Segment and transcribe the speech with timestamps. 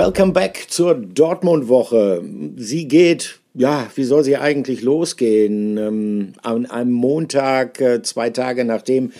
[0.00, 2.24] Welcome back zur Dortmund-Woche.
[2.56, 5.76] Sie geht, ja, wie soll sie eigentlich losgehen?
[5.76, 9.12] Ähm, an einem Montag, äh, zwei Tage nachdem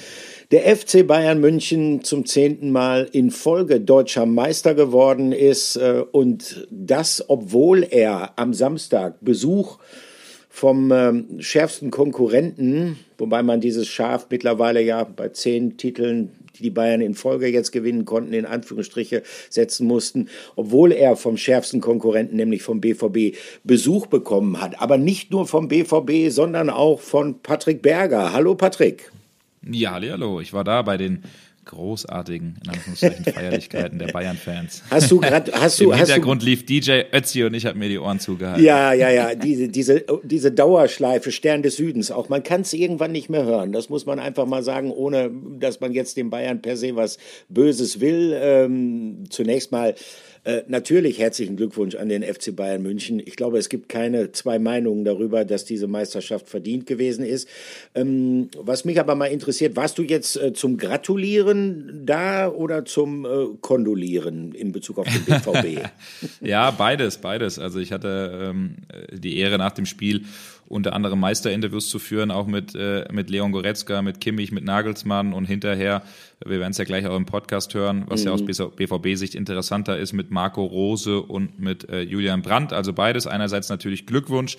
[0.50, 6.66] der FC Bayern München zum zehnten Mal in Folge deutscher Meister geworden ist äh, und
[6.71, 9.76] das, obwohl er am Samstag Besuch
[10.51, 16.71] vom ähm, schärfsten Konkurrenten, wobei man dieses Schaf mittlerweile ja bei zehn Titeln die die
[16.71, 22.36] Bayern in Folge jetzt gewinnen konnten, in Anführungsstriche setzen mussten, obwohl er vom schärfsten Konkurrenten,
[22.36, 24.81] nämlich vom BVB, Besuch bekommen hat.
[24.81, 28.32] Aber nicht nur vom BVB, sondern auch von Patrick Berger.
[28.32, 29.11] Hallo Patrick.
[29.71, 30.41] Ja, hallo.
[30.41, 31.22] Ich war da bei den
[31.64, 34.83] großartigen, in Anführungszeichen, Feierlichkeiten der Bayern-Fans.
[34.91, 37.78] Hast du gerade, hast du, Im hast Hintergrund du, lief DJ Ötzi und ich habe
[37.78, 38.64] mir die Ohren zugehalten.
[38.64, 43.12] Ja, ja, ja, diese, diese, diese Dauerschleife Stern des Südens, auch man kann es irgendwann
[43.12, 43.72] nicht mehr hören.
[43.72, 47.19] Das muss man einfach mal sagen, ohne dass man jetzt den Bayern per se was
[47.48, 48.36] Böses will.
[48.41, 49.95] Ähm, zunächst mal
[50.44, 53.20] äh, natürlich herzlichen Glückwunsch an den FC Bayern München.
[53.20, 57.48] Ich glaube, es gibt keine zwei Meinungen darüber, dass diese Meisterschaft verdient gewesen ist.
[57.94, 63.27] Ähm, was mich aber mal interessiert, warst du jetzt äh, zum Gratulieren da oder zum
[63.27, 63.28] äh,
[63.61, 65.86] Kondolieren in Bezug auf den BVB?
[66.41, 67.58] ja, beides, beides.
[67.58, 68.77] Also ich hatte ähm,
[69.12, 70.22] die Ehre nach dem Spiel
[70.70, 75.32] unter anderem Meisterinterviews zu führen, auch mit, äh, mit Leon Goretzka, mit Kimmich, mit Nagelsmann
[75.32, 76.02] und hinterher,
[76.46, 78.28] wir werden es ja gleich auch im Podcast hören, was mhm.
[78.28, 82.72] ja aus BVB-Sicht interessanter ist, mit Marco Rose und mit äh, Julian Brandt.
[82.72, 83.27] Also beides.
[83.27, 84.56] Einerseits natürlich Glückwunsch,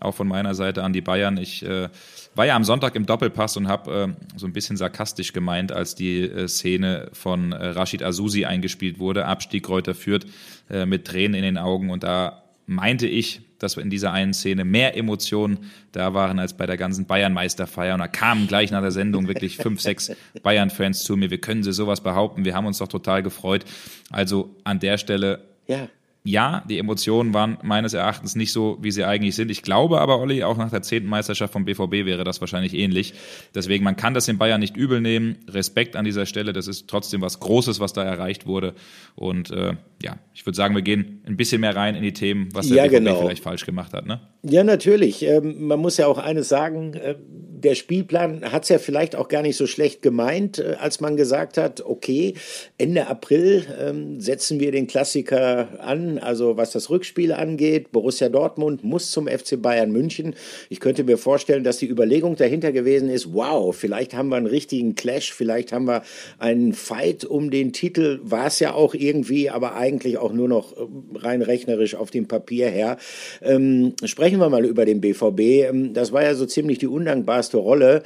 [0.00, 1.36] auch von meiner Seite an die Bayern.
[1.36, 1.88] Ich äh,
[2.34, 5.94] war ja am Sonntag im Doppelpass und habe äh, so ein bisschen sarkastisch gemeint, als
[5.94, 10.26] die äh, Szene von äh, Rashid Azusi eingespielt wurde, Abstieg Kräuter führt,
[10.68, 11.90] äh, mit Tränen in den Augen.
[11.90, 15.58] Und da meinte ich, dass in dieser einen Szene mehr Emotionen
[15.92, 17.94] da waren als bei der ganzen Bayern-Meisterfeier.
[17.94, 21.30] Und da kamen gleich nach der Sendung wirklich fünf, sechs Bayern-Fans zu mir.
[21.30, 22.44] Wir können sie sowas behaupten.
[22.44, 23.64] Wir haben uns doch total gefreut.
[24.10, 25.88] Also an der Stelle ja
[26.24, 29.50] ja, die Emotionen waren meines Erachtens nicht so, wie sie eigentlich sind.
[29.50, 33.14] Ich glaube aber, Olli, auch nach der zehnten Meisterschaft vom BVB wäre das wahrscheinlich ähnlich.
[33.56, 35.38] Deswegen, man kann das in Bayern nicht übel nehmen.
[35.48, 36.52] Respekt an dieser Stelle.
[36.52, 38.74] Das ist trotzdem was Großes, was da erreicht wurde.
[39.16, 42.50] Und äh, ja, ich würde sagen, wir gehen ein bisschen mehr rein in die Themen,
[42.52, 43.20] was der ja, BVB genau.
[43.20, 44.06] vielleicht falsch gemacht hat.
[44.06, 44.20] Ne?
[44.44, 45.24] Ja, natürlich.
[45.24, 46.94] Ähm, man muss ja auch eines sagen.
[46.94, 47.16] Äh,
[47.62, 51.16] der Spielplan hat es ja vielleicht auch gar nicht so schlecht gemeint, äh, als man
[51.16, 52.34] gesagt hat, okay,
[52.78, 57.92] Ende April ähm, setzen wir den Klassiker an, also was das Rückspiel angeht.
[57.92, 60.34] Borussia Dortmund muss zum FC Bayern München.
[60.68, 64.46] Ich könnte mir vorstellen, dass die Überlegung dahinter gewesen ist, wow, vielleicht haben wir einen
[64.46, 66.02] richtigen Clash, vielleicht haben wir
[66.38, 70.76] einen Fight um den Titel, war es ja auch irgendwie, aber eigentlich auch nur noch
[70.76, 70.86] äh,
[71.18, 72.96] rein rechnerisch auf dem Papier her.
[73.40, 75.40] Ähm, sprechen wir mal über den BVB.
[75.40, 78.02] Ähm, das war ja so ziemlich die undankbarste wichtigste Rolle,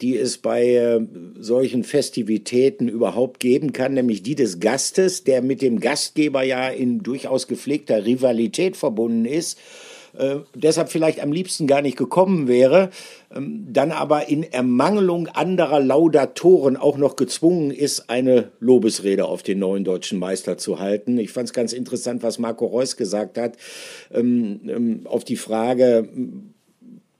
[0.00, 1.00] die es bei äh,
[1.38, 7.02] solchen Festivitäten überhaupt geben kann, nämlich die des Gastes, der mit dem Gastgeber ja in
[7.02, 9.58] durchaus gepflegter Rivalität verbunden ist.
[10.16, 12.90] Äh, deshalb vielleicht am liebsten gar nicht gekommen wäre,
[13.34, 19.58] ähm, dann aber in Ermangelung anderer Laudatoren auch noch gezwungen ist, eine Lobesrede auf den
[19.58, 21.18] neuen deutschen Meister zu halten.
[21.18, 23.56] Ich fand es ganz interessant, was Marco Reus gesagt hat,
[24.14, 26.08] ähm, ähm, auf die Frage,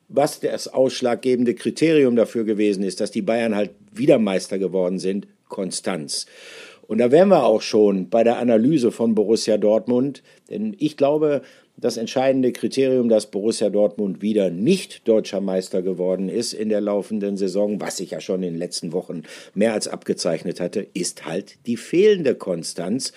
[0.08, 5.26] was das ausschlaggebende Kriterium dafür gewesen ist, dass die Bayern halt wieder Meister geworden sind,
[5.48, 6.26] Konstanz.
[6.86, 11.42] Und da wären wir auch schon bei der Analyse von Borussia Dortmund, denn ich glaube,
[11.76, 17.36] das entscheidende Kriterium, dass Borussia Dortmund wieder nicht deutscher Meister geworden ist in der laufenden
[17.36, 19.22] Saison, was sich ja schon in den letzten Wochen
[19.54, 23.12] mehr als abgezeichnet hatte, ist halt die fehlende Konstanz.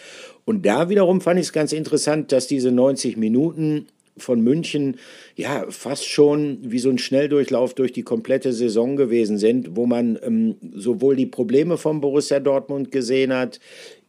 [0.45, 4.97] Und da wiederum fand ich es ganz interessant, dass diese 90 Minuten von München
[5.35, 10.19] ja fast schon wie so ein Schnelldurchlauf durch die komplette Saison gewesen sind, wo man
[10.23, 13.59] ähm, sowohl die Probleme von Borussia Dortmund gesehen hat,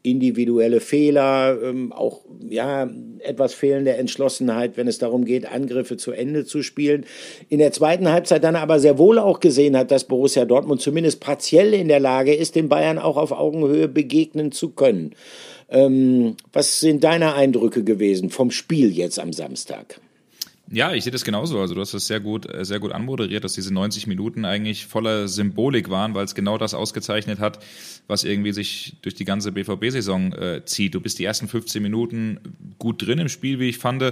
[0.02, 2.90] individuelle Fehler, ähm, auch ja
[3.20, 7.06] etwas fehlende Entschlossenheit, wenn es darum geht, Angriffe zu Ende zu spielen.
[7.48, 11.20] In der zweiten Halbzeit dann aber sehr wohl auch gesehen hat, dass Borussia Dortmund zumindest
[11.20, 15.14] partiell in der Lage ist, den Bayern auch auf Augenhöhe begegnen zu können.
[15.72, 20.00] Ähm, was sind deine Eindrücke gewesen vom Spiel jetzt am Samstag?
[20.72, 21.60] Ja, ich sehe das genauso.
[21.60, 24.86] Also du hast das sehr gut, äh, sehr gut anmoderiert, dass diese 90 Minuten eigentlich
[24.86, 27.58] voller Symbolik waren, weil es genau das ausgezeichnet hat,
[28.06, 30.94] was irgendwie sich durch die ganze BVB-Saison äh, zieht.
[30.94, 32.40] Du bist die ersten 15 Minuten
[32.78, 34.02] gut drin im Spiel, wie ich fand,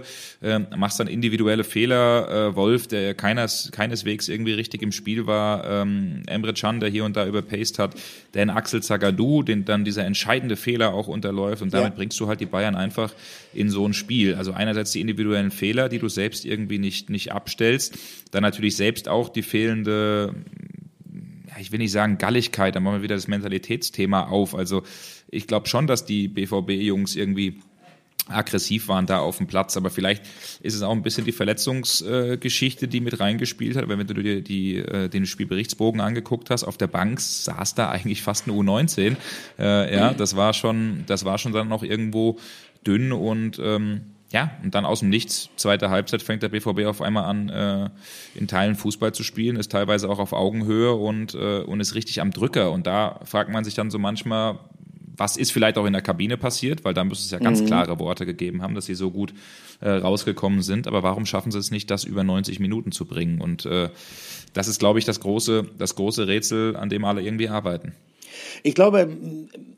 [0.42, 2.50] äh, machst dann individuelle Fehler.
[2.50, 7.06] Äh, Wolf, der keines, keineswegs irgendwie richtig im Spiel war, ähm, Emre Can, der hier
[7.06, 7.94] und da überpaced hat,
[8.32, 11.96] dann Axel Zagadou, den dann dieser entscheidende Fehler auch unterläuft und damit ja.
[11.96, 13.14] bringst du halt die Bayern einfach
[13.52, 14.34] in so ein Spiel.
[14.34, 17.98] Also einerseits die individuellen Fehler, die du selbst irgendwie nicht, nicht abstellst.
[18.30, 20.34] Dann natürlich selbst auch die fehlende,
[21.58, 24.54] ich will nicht sagen Galligkeit, dann machen wir wieder das Mentalitätsthema auf.
[24.54, 24.82] Also
[25.28, 27.60] ich glaube schon, dass die BVB-Jungs irgendwie
[28.30, 29.76] aggressiv waren da auf dem Platz.
[29.76, 30.24] Aber vielleicht
[30.60, 33.88] ist es auch ein bisschen die Verletzungsgeschichte, äh, die mit reingespielt hat.
[33.88, 37.90] Weil wenn du dir die, äh, den Spielberichtsbogen angeguckt hast, auf der Bank saß da
[37.90, 39.16] eigentlich fast eine U19.
[39.58, 42.38] Äh, ja, das war schon, das war schon dann noch irgendwo
[42.86, 47.02] dünn und ähm, ja, und dann aus dem Nichts, zweite Halbzeit, fängt der BVB auf
[47.02, 47.90] einmal an, äh,
[48.36, 52.20] in Teilen Fußball zu spielen, ist teilweise auch auf Augenhöhe und, äh, und ist richtig
[52.20, 52.70] am Drücker.
[52.70, 54.60] Und da fragt man sich dann so manchmal,
[55.16, 57.66] was ist vielleicht auch in der Kabine passiert, weil da müsste es ja ganz mhm.
[57.66, 59.34] klare Worte gegeben haben, dass sie so gut
[59.80, 60.86] äh, rausgekommen sind.
[60.86, 63.40] Aber warum schaffen sie es nicht, das über 90 Minuten zu bringen?
[63.40, 63.90] Und äh,
[64.54, 67.92] das ist, glaube ich, das große, das große Rätsel, an dem alle irgendwie arbeiten.
[68.62, 69.08] Ich glaube,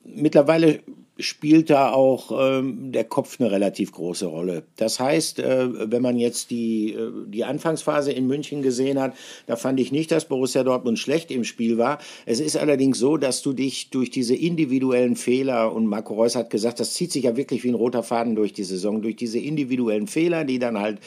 [0.04, 0.80] mittlerweile
[1.18, 4.62] spielt da auch ähm, der Kopf eine relativ große Rolle.
[4.76, 9.14] Das heißt, äh, wenn man jetzt die, äh, die Anfangsphase in München gesehen hat,
[9.46, 11.98] da fand ich nicht, dass Borussia Dortmund schlecht im Spiel war.
[12.24, 16.48] Es ist allerdings so, dass du dich durch diese individuellen Fehler, und Marco Reus hat
[16.48, 19.38] gesagt, das zieht sich ja wirklich wie ein roter Faden durch die Saison, durch diese
[19.38, 20.98] individuellen Fehler, die dann halt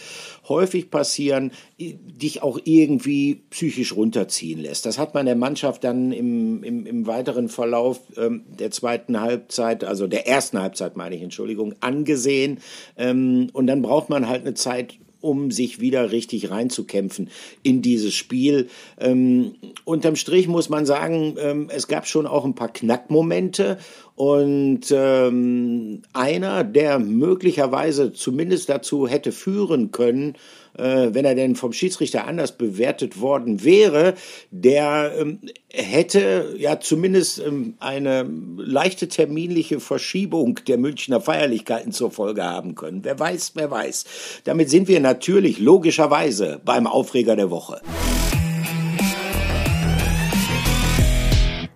[0.48, 4.86] häufig passieren, dich auch irgendwie psychisch runterziehen lässt.
[4.86, 9.84] Das hat man der Mannschaft dann im, im, im weiteren Verlauf ähm, der zweiten Halbzeit,
[9.84, 12.60] also der ersten Halbzeit meine ich, Entschuldigung, angesehen.
[12.98, 17.30] Ähm, und dann braucht man halt eine Zeit, um sich wieder richtig reinzukämpfen
[17.64, 18.70] in dieses Spiel.
[19.00, 23.80] Ähm, unterm Strich muss man sagen, ähm, es gab schon auch ein paar Knackmomente
[24.14, 30.38] und ähm, einer, der möglicherweise zumindest dazu hätte führen können,
[30.78, 34.14] äh, wenn er denn vom Schiedsrichter anders bewertet worden wäre,
[34.52, 35.40] der ähm,
[35.72, 43.04] hätte ja zumindest ähm, eine leichte terminliche Verschiebung der Münchner Feierlichkeiten zur Folge haben können.
[43.04, 44.06] Wer weiß, wer weiß.
[44.44, 47.82] Damit sind wir natürlich logischerweise beim Aufreger der Woche.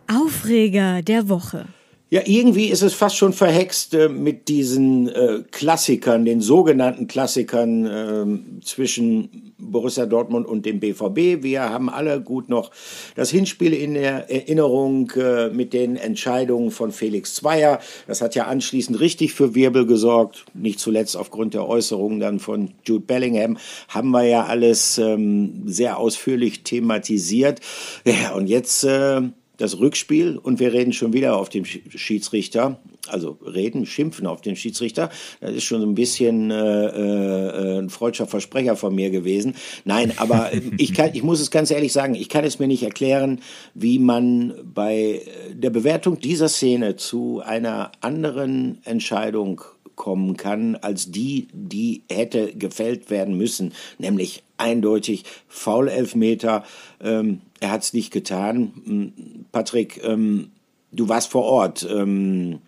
[0.07, 1.67] Aufreger der Woche.
[2.11, 7.85] Ja, irgendwie ist es fast schon verhext äh, mit diesen äh, Klassikern, den sogenannten Klassikern
[7.85, 11.44] äh, zwischen Borussia Dortmund und dem BVB.
[11.44, 12.71] Wir haben alle gut noch
[13.15, 17.79] das Hinspiel in der Erinnerung äh, mit den Entscheidungen von Felix Zweier.
[18.07, 20.45] Das hat ja anschließend richtig für Wirbel gesorgt.
[20.56, 23.57] Nicht zuletzt aufgrund der Äußerungen dann von Jude Bellingham
[23.88, 27.59] haben wir ja alles ähm, sehr ausführlich thematisiert.
[28.03, 29.21] Ja, und jetzt äh,
[29.59, 32.79] das Rückspiel und wir reden schon wieder auf den Schiedsrichter.
[33.07, 35.09] Also reden, schimpfen auf den Schiedsrichter.
[35.41, 39.56] Das ist schon ein bisschen äh, äh, ein freudscher Versprecher von mir gewesen.
[39.83, 42.83] Nein, aber ich, kann, ich muss es ganz ehrlich sagen, ich kann es mir nicht
[42.83, 43.41] erklären,
[43.73, 45.21] wie man bei
[45.53, 49.61] der Bewertung dieser Szene zu einer anderen Entscheidung
[49.99, 56.63] kommen kann als die, die hätte gefällt werden müssen, nämlich eindeutig Foul-Elfmeter.
[57.03, 58.71] Ähm, er hat es nicht getan.
[58.85, 59.13] Hm,
[59.51, 60.51] Patrick, ähm,
[60.91, 61.87] du warst vor Ort.
[61.87, 62.59] Ähm,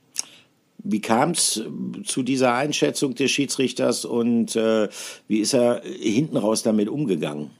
[0.83, 1.63] wie kam es
[2.05, 4.89] zu dieser Einschätzung des Schiedsrichters und äh,
[5.27, 7.51] wie ist er hinten raus damit umgegangen?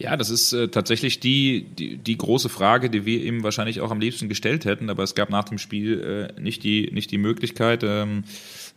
[0.00, 3.90] Ja, das ist äh, tatsächlich die, die, die große Frage, die wir ihm wahrscheinlich auch
[3.90, 7.18] am liebsten gestellt hätten, aber es gab nach dem Spiel äh, nicht, die, nicht die
[7.18, 7.82] Möglichkeit.
[7.82, 8.22] Ähm,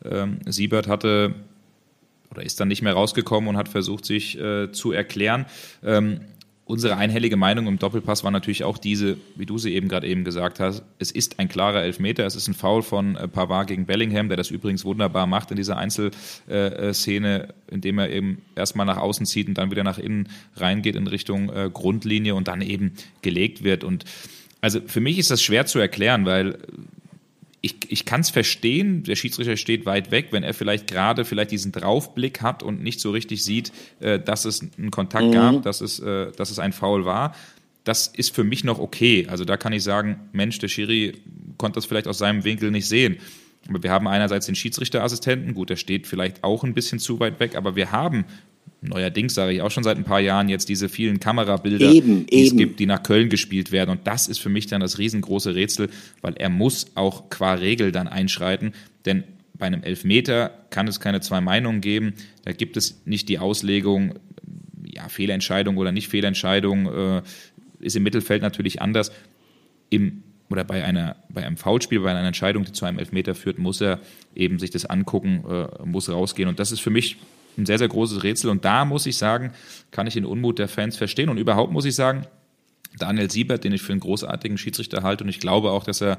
[0.04, 1.36] ähm, Siebert hatte
[2.32, 5.46] oder ist dann nicht mehr rausgekommen und hat versucht, sich äh, zu erklären.
[5.84, 6.22] Ähm,
[6.72, 10.24] unsere einhellige Meinung im Doppelpass war natürlich auch diese, wie du sie eben gerade eben
[10.24, 10.84] gesagt hast.
[11.00, 12.26] Es ist ein klarer Elfmeter.
[12.26, 15.58] Es ist ein Foul von äh, Pavard gegen Bellingham, der das übrigens wunderbar macht in
[15.58, 20.30] dieser Einzelszene, äh, indem er eben erstmal nach außen zieht und dann wieder nach innen
[20.56, 23.84] reingeht in Richtung äh, Grundlinie und dann eben gelegt wird.
[23.84, 24.06] Und
[24.62, 26.58] also für mich ist das schwer zu erklären, weil
[27.62, 31.52] ich, ich kann es verstehen, der Schiedsrichter steht weit weg, wenn er vielleicht gerade vielleicht
[31.52, 35.32] diesen Draufblick hat und nicht so richtig sieht, äh, dass es einen Kontakt mhm.
[35.32, 37.36] gab, dass es, äh, dass es ein Foul war.
[37.84, 39.28] Das ist für mich noch okay.
[39.30, 41.14] Also da kann ich sagen, Mensch, der Schiri
[41.58, 43.18] konnte das vielleicht aus seinem Winkel nicht sehen.
[43.70, 47.40] Aber wir haben einerseits den Schiedsrichterassistenten, gut, der steht vielleicht auch ein bisschen zu weit
[47.40, 48.26] weg, aber wir haben
[48.82, 52.36] neuerdings sage ich auch schon seit ein paar Jahren jetzt diese vielen Kamerabilder, eben, die
[52.36, 52.48] eben.
[52.48, 53.92] es gibt, die nach Köln gespielt werden.
[53.92, 55.90] Und das ist für mich dann das riesengroße Rätsel,
[56.22, 58.74] weil er muss auch qua Regel dann einschreiten,
[59.06, 59.24] denn
[59.54, 62.16] bei einem Elfmeter kann es keine zwei Meinungen geben.
[62.44, 64.16] Da gibt es nicht die Auslegung,
[64.84, 67.22] ja, Fehlentscheidung oder nicht Fehlentscheidung, äh,
[67.80, 69.12] ist im Mittelfeld natürlich anders.
[69.92, 73.60] Im oder bei einer bei einem Foulspiel, bei einer Entscheidung, die zu einem Elfmeter führt,
[73.60, 74.00] muss er
[74.36, 76.50] eben sich das angucken, äh, muss rausgehen.
[76.50, 77.18] Und das ist für mich
[77.58, 78.50] ein sehr, sehr großes Rätsel.
[78.50, 79.52] Und da muss ich sagen,
[79.92, 81.30] kann ich den Unmut der Fans verstehen.
[81.30, 82.26] Und überhaupt muss ich sagen,
[82.98, 86.18] Daniel Siebert, den ich für einen großartigen Schiedsrichter halte, und ich glaube auch, dass er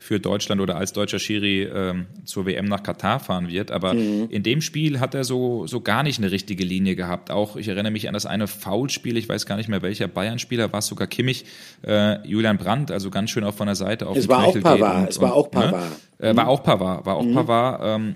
[0.00, 3.72] für Deutschland oder als deutscher Schiri ähm, zur WM nach Katar fahren wird.
[3.72, 4.28] Aber mhm.
[4.30, 7.32] in dem Spiel hat er so, so gar nicht eine richtige Linie gehabt.
[7.32, 10.72] Auch ich erinnere mich an das eine Foulspiel, ich weiß gar nicht mehr welcher Bayern-Spieler,
[10.72, 11.46] war es sogar Kimmich,
[11.84, 15.10] äh, Julian Brandt, also ganz schön auch von der Seite auf es war auch Pavard,
[15.10, 15.90] es war auch Pavard.
[16.20, 16.28] Ne?
[16.30, 16.50] Äh, war mhm.
[16.50, 17.34] auch Pavard, war auch mhm.
[17.34, 17.80] Pavard.
[17.84, 18.14] Ähm,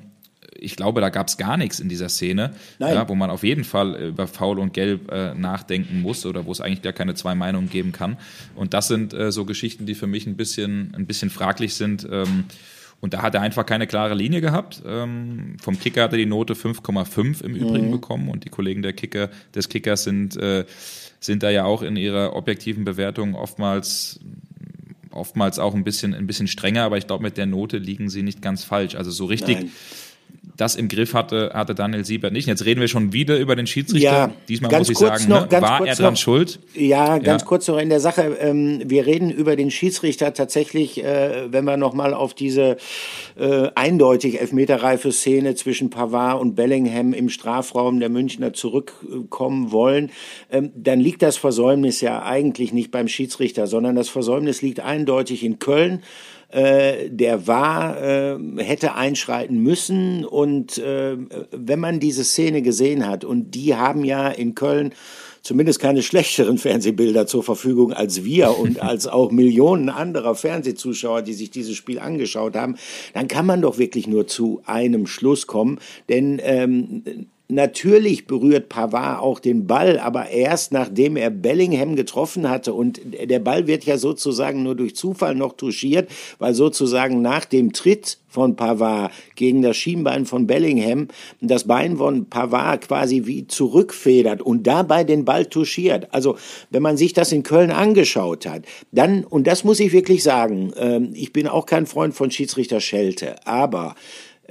[0.59, 3.65] ich glaube, da gab es gar nichts in dieser Szene, ja, wo man auf jeden
[3.65, 7.35] Fall über Faul und Gelb äh, nachdenken muss oder wo es eigentlich gar keine zwei
[7.35, 8.17] Meinungen geben kann.
[8.55, 12.07] Und das sind äh, so Geschichten, die für mich ein bisschen, ein bisschen fraglich sind.
[12.11, 12.45] Ähm,
[13.01, 14.83] und da hat er einfach keine klare Linie gehabt.
[14.87, 17.93] Ähm, vom Kicker hat er die Note 5,5 im Übrigen mhm.
[17.93, 20.65] bekommen und die Kollegen der Kicker, des Kickers sind, äh,
[21.19, 24.21] sind da ja auch in ihrer objektiven Bewertung oftmals
[25.11, 28.23] oftmals auch ein bisschen, ein bisschen strenger, aber ich glaube, mit der Note liegen sie
[28.23, 28.95] nicht ganz falsch.
[28.95, 29.71] Also so richtig Nein
[30.57, 32.47] das im Griff hatte, hatte Daniel Siebert nicht.
[32.47, 34.11] Jetzt reden wir schon wieder über den Schiedsrichter.
[34.11, 35.63] Ja, Diesmal muss ich sagen, noch, ne?
[35.63, 36.59] war er dran noch, schuld?
[36.75, 37.49] Ja, ganz ja.
[37.49, 38.37] kurz noch in der Sache.
[38.41, 42.77] Ähm, wir reden über den Schiedsrichter tatsächlich, äh, wenn wir nochmal auf diese
[43.39, 50.11] äh, eindeutig elfmeterreife Szene zwischen Pavard und Bellingham im Strafraum der Münchner zurückkommen wollen,
[50.51, 55.45] ähm, dann liegt das Versäumnis ja eigentlich nicht beim Schiedsrichter, sondern das Versäumnis liegt eindeutig
[55.45, 56.03] in Köln
[56.53, 60.25] äh, der war, äh, hätte einschreiten müssen.
[60.25, 61.17] Und äh,
[61.51, 64.93] wenn man diese Szene gesehen hat, und die haben ja in Köln
[65.43, 71.35] zumindest keine schlechteren Fernsehbilder zur Verfügung als wir und als auch Millionen anderer Fernsehzuschauer, die
[71.35, 72.77] sich dieses Spiel angeschaut haben,
[73.15, 75.81] dann kann man doch wirklich nur zu einem Schluss kommen.
[76.09, 82.73] Denn ähm, Natürlich berührt Pavard auch den Ball, aber erst nachdem er Bellingham getroffen hatte.
[82.73, 87.75] Und der Ball wird ja sozusagen nur durch Zufall noch touchiert, weil sozusagen nach dem
[87.75, 91.09] Tritt von Pavard gegen das Schienbein von Bellingham
[91.43, 96.09] das Bein von Pavard quasi wie zurückfedert und dabei den Ball touchiert.
[96.11, 96.39] Also
[96.71, 100.73] wenn man sich das in Köln angeschaut hat, dann, und das muss ich wirklich sagen,
[100.79, 103.95] ähm, ich bin auch kein Freund von Schiedsrichter Schelte, aber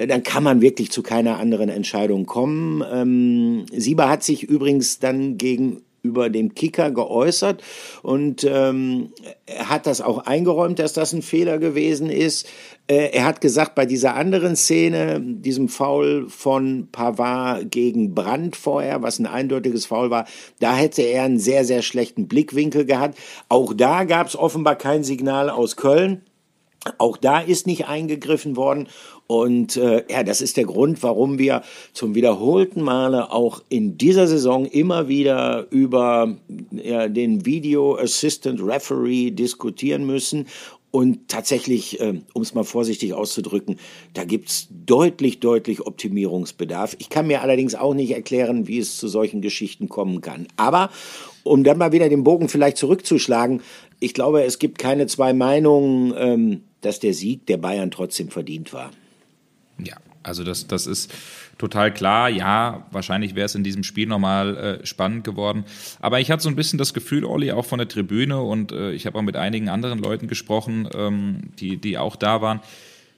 [0.07, 2.83] dann kann man wirklich zu keiner anderen Entscheidung kommen.
[2.91, 7.61] Ähm, Sieber hat sich übrigens dann gegenüber dem Kicker geäußert
[8.01, 9.09] und ähm,
[9.45, 12.47] er hat das auch eingeräumt, dass das ein Fehler gewesen ist.
[12.87, 19.01] Äh, er hat gesagt, bei dieser anderen Szene, diesem Foul von Pavard gegen Brandt vorher,
[19.03, 20.25] was ein eindeutiges Foul war,
[20.59, 23.17] da hätte er einen sehr, sehr schlechten Blickwinkel gehabt.
[23.49, 26.23] Auch da gab es offenbar kein Signal aus Köln.
[26.97, 28.87] Auch da ist nicht eingegriffen worden.
[29.27, 31.61] Und äh, ja, das ist der Grund, warum wir
[31.93, 36.35] zum wiederholten Male auch in dieser Saison immer wieder über
[36.71, 40.47] ja, den Video Assistant Referee diskutieren müssen.
[40.89, 43.77] Und tatsächlich, äh, um es mal vorsichtig auszudrücken,
[44.13, 46.97] da gibt's deutlich, deutlich Optimierungsbedarf.
[46.99, 50.47] Ich kann mir allerdings auch nicht erklären, wie es zu solchen Geschichten kommen kann.
[50.57, 50.89] Aber
[51.43, 53.61] um dann mal wieder den Bogen vielleicht zurückzuschlagen,
[54.01, 58.73] ich glaube, es gibt keine zwei Meinungen, ähm, dass der Sieg der Bayern trotzdem verdient
[58.73, 58.91] war.
[59.77, 61.13] Ja, also das, das ist
[61.59, 62.27] total klar.
[62.27, 65.65] Ja, wahrscheinlich wäre es in diesem Spiel nochmal äh, spannend geworden.
[65.99, 68.91] Aber ich hatte so ein bisschen das Gefühl, Olli, auch von der Tribüne und äh,
[68.91, 72.59] ich habe auch mit einigen anderen Leuten gesprochen, ähm, die, die auch da waren.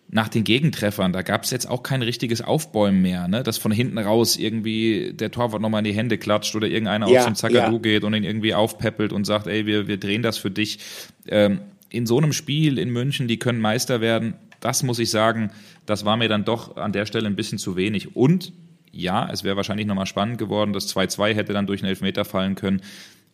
[0.09, 3.41] Nach den Gegentreffern, da gab es jetzt auch kein richtiges Aufbäumen mehr, ne?
[3.41, 7.19] dass von hinten raus irgendwie der Torwart nochmal in die Hände klatscht oder irgendeiner ja,
[7.19, 7.79] aus dem Zagadou ja.
[7.79, 10.79] geht und ihn irgendwie aufpeppelt und sagt, ey, wir, wir drehen das für dich.
[11.27, 15.51] Ähm, in so einem Spiel in München, die können Meister werden, das muss ich sagen,
[15.85, 18.15] das war mir dann doch an der Stelle ein bisschen zu wenig.
[18.15, 18.53] Und
[18.91, 20.71] ja, es wäre wahrscheinlich nochmal spannend geworden.
[20.71, 22.81] Das 2-2 hätte dann durch einen Elfmeter fallen können.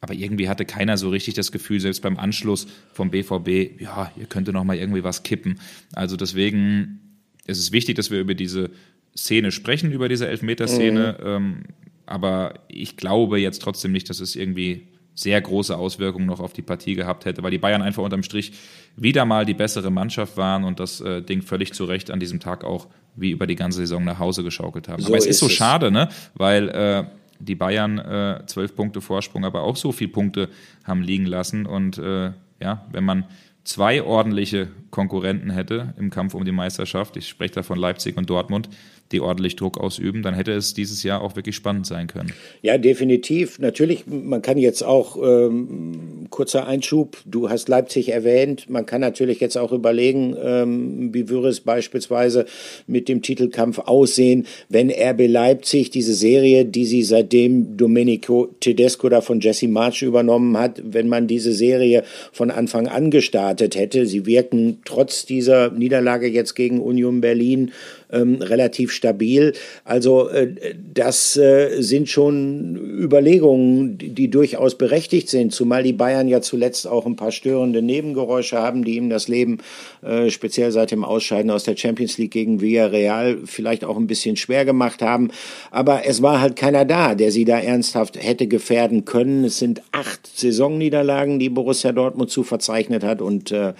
[0.01, 4.25] Aber irgendwie hatte keiner so richtig das Gefühl, selbst beim Anschluss vom BVB, ja, ihr
[4.27, 5.59] könnte noch mal irgendwie was kippen.
[5.93, 6.99] Also deswegen
[7.45, 8.69] ist es wichtig, dass wir über diese
[9.15, 11.17] Szene sprechen, über diese Elfmeterszene.
[11.19, 11.27] Mhm.
[11.27, 11.63] Ähm,
[12.05, 16.61] aber ich glaube jetzt trotzdem nicht, dass es irgendwie sehr große Auswirkungen noch auf die
[16.61, 18.53] Partie gehabt hätte, weil die Bayern einfach unterm Strich
[18.95, 22.39] wieder mal die bessere Mannschaft waren und das äh, Ding völlig zu Recht an diesem
[22.39, 25.01] Tag auch wie über die ganze Saison nach Hause geschaukelt haben.
[25.01, 25.51] So aber es ist, ist so es.
[25.51, 26.07] schade, ne?
[26.35, 27.03] weil äh,
[27.39, 30.49] die Bayern äh, zwölf Punkte Vorsprung, aber auch so viele Punkte
[30.83, 31.65] haben liegen lassen.
[31.65, 32.31] Und äh,
[32.61, 33.25] ja, wenn man
[33.63, 38.29] zwei ordentliche Konkurrenten hätte im Kampf um die Meisterschaft, ich spreche da von Leipzig und
[38.29, 38.69] Dortmund,
[39.11, 42.33] die ordentlich Druck ausüben, dann hätte es dieses Jahr auch wirklich spannend sein können.
[42.61, 43.59] Ja, definitiv.
[43.59, 49.39] Natürlich, man kann jetzt auch, ähm, kurzer Einschub, du hast Leipzig erwähnt, man kann natürlich
[49.39, 52.45] jetzt auch überlegen, ähm, wie würde es beispielsweise
[52.87, 59.21] mit dem Titelkampf aussehen, wenn RB Leipzig diese Serie, die sie seitdem Domenico Tedesco da
[59.21, 64.05] von Jesse March übernommen hat, wenn man diese Serie von Anfang an gestartet hätte.
[64.05, 67.71] Sie wirken trotz dieser Niederlage jetzt gegen Union Berlin
[68.11, 69.53] ähm, relativ stabil.
[69.83, 70.55] Also äh,
[70.93, 76.87] das äh, sind schon Überlegungen, die, die, durchaus berechtigt sind, zumal die Bayern ja zuletzt
[76.87, 79.59] auch ein paar störende Nebengeräusche haben, die ihm das Leben
[80.01, 84.35] äh, speziell seit dem Ausscheiden aus der Champions League gegen Villarreal vielleicht auch ein bisschen
[84.35, 85.31] schwer gemacht haben.
[85.71, 89.43] Aber es war halt keiner da, der sie da ernsthaft hätte gefährden können.
[89.43, 93.73] Es sind acht Saisonniederlagen, die Borussia Dortmund zu verzeichnet hat und äh,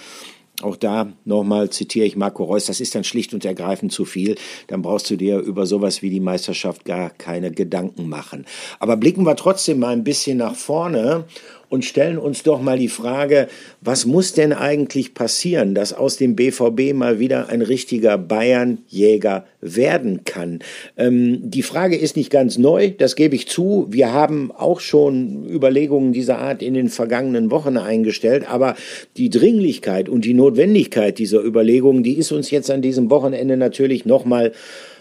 [0.62, 4.36] auch da nochmal zitiere ich Marco Reus, das ist dann schlicht und ergreifend zu viel.
[4.68, 8.46] Dann brauchst du dir über sowas wie die Meisterschaft gar keine Gedanken machen.
[8.80, 11.26] Aber blicken wir trotzdem mal ein bisschen nach vorne
[11.70, 13.48] und stellen uns doch mal die Frage,
[13.82, 20.24] was muss denn eigentlich passieren, dass aus dem BVB mal wieder ein richtiger Bayernjäger werden
[20.26, 20.60] kann?
[20.98, 23.88] Ähm, die Frage ist nicht ganz neu, das gebe ich zu.
[23.90, 28.76] Wir haben auch schon Überlegungen dieser Art in den vergangenen Wochen eingestellt, aber
[29.18, 34.06] die Dringlichkeit und die Notwendigkeit dieser Überlegungen, die ist uns jetzt an diesem Wochenende natürlich
[34.06, 34.54] nochmal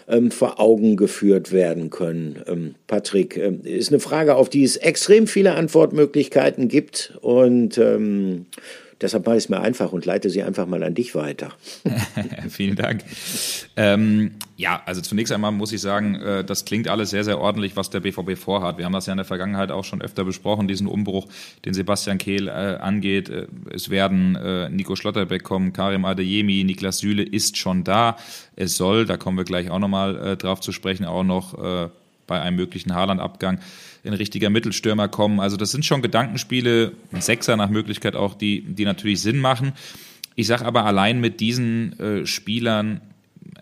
[0.09, 2.41] ähm, vor Augen geführt werden können.
[2.47, 8.47] Ähm, Patrick, ähm, ist eine Frage, auf die es extrem viele Antwortmöglichkeiten gibt und ähm,
[9.01, 11.53] Deshalb mache ich es mir einfach und leite sie einfach mal an dich weiter.
[12.49, 13.03] Vielen Dank.
[13.77, 17.77] Ähm, ja, also zunächst einmal muss ich sagen, äh, das klingt alles sehr, sehr ordentlich,
[17.77, 18.77] was der BVB vorhat.
[18.77, 21.27] Wir haben das ja in der Vergangenheit auch schon öfter besprochen, diesen Umbruch,
[21.63, 23.29] den Sebastian Kehl äh, angeht.
[23.29, 28.17] Äh, es werden äh, Nico Schlotterbeck kommen, Karim Adeyemi, Niklas Süle ist schon da.
[28.57, 31.89] Es soll, da kommen wir gleich auch nochmal äh, drauf zu sprechen, auch noch äh,
[32.27, 33.59] bei einem möglichen Haaland-Abgang
[34.09, 35.39] ein richtiger Mittelstürmer kommen.
[35.39, 39.73] Also das sind schon Gedankenspiele, ein Sechser nach Möglichkeit auch, die, die natürlich Sinn machen.
[40.35, 43.01] Ich sage aber, allein mit diesen äh, Spielern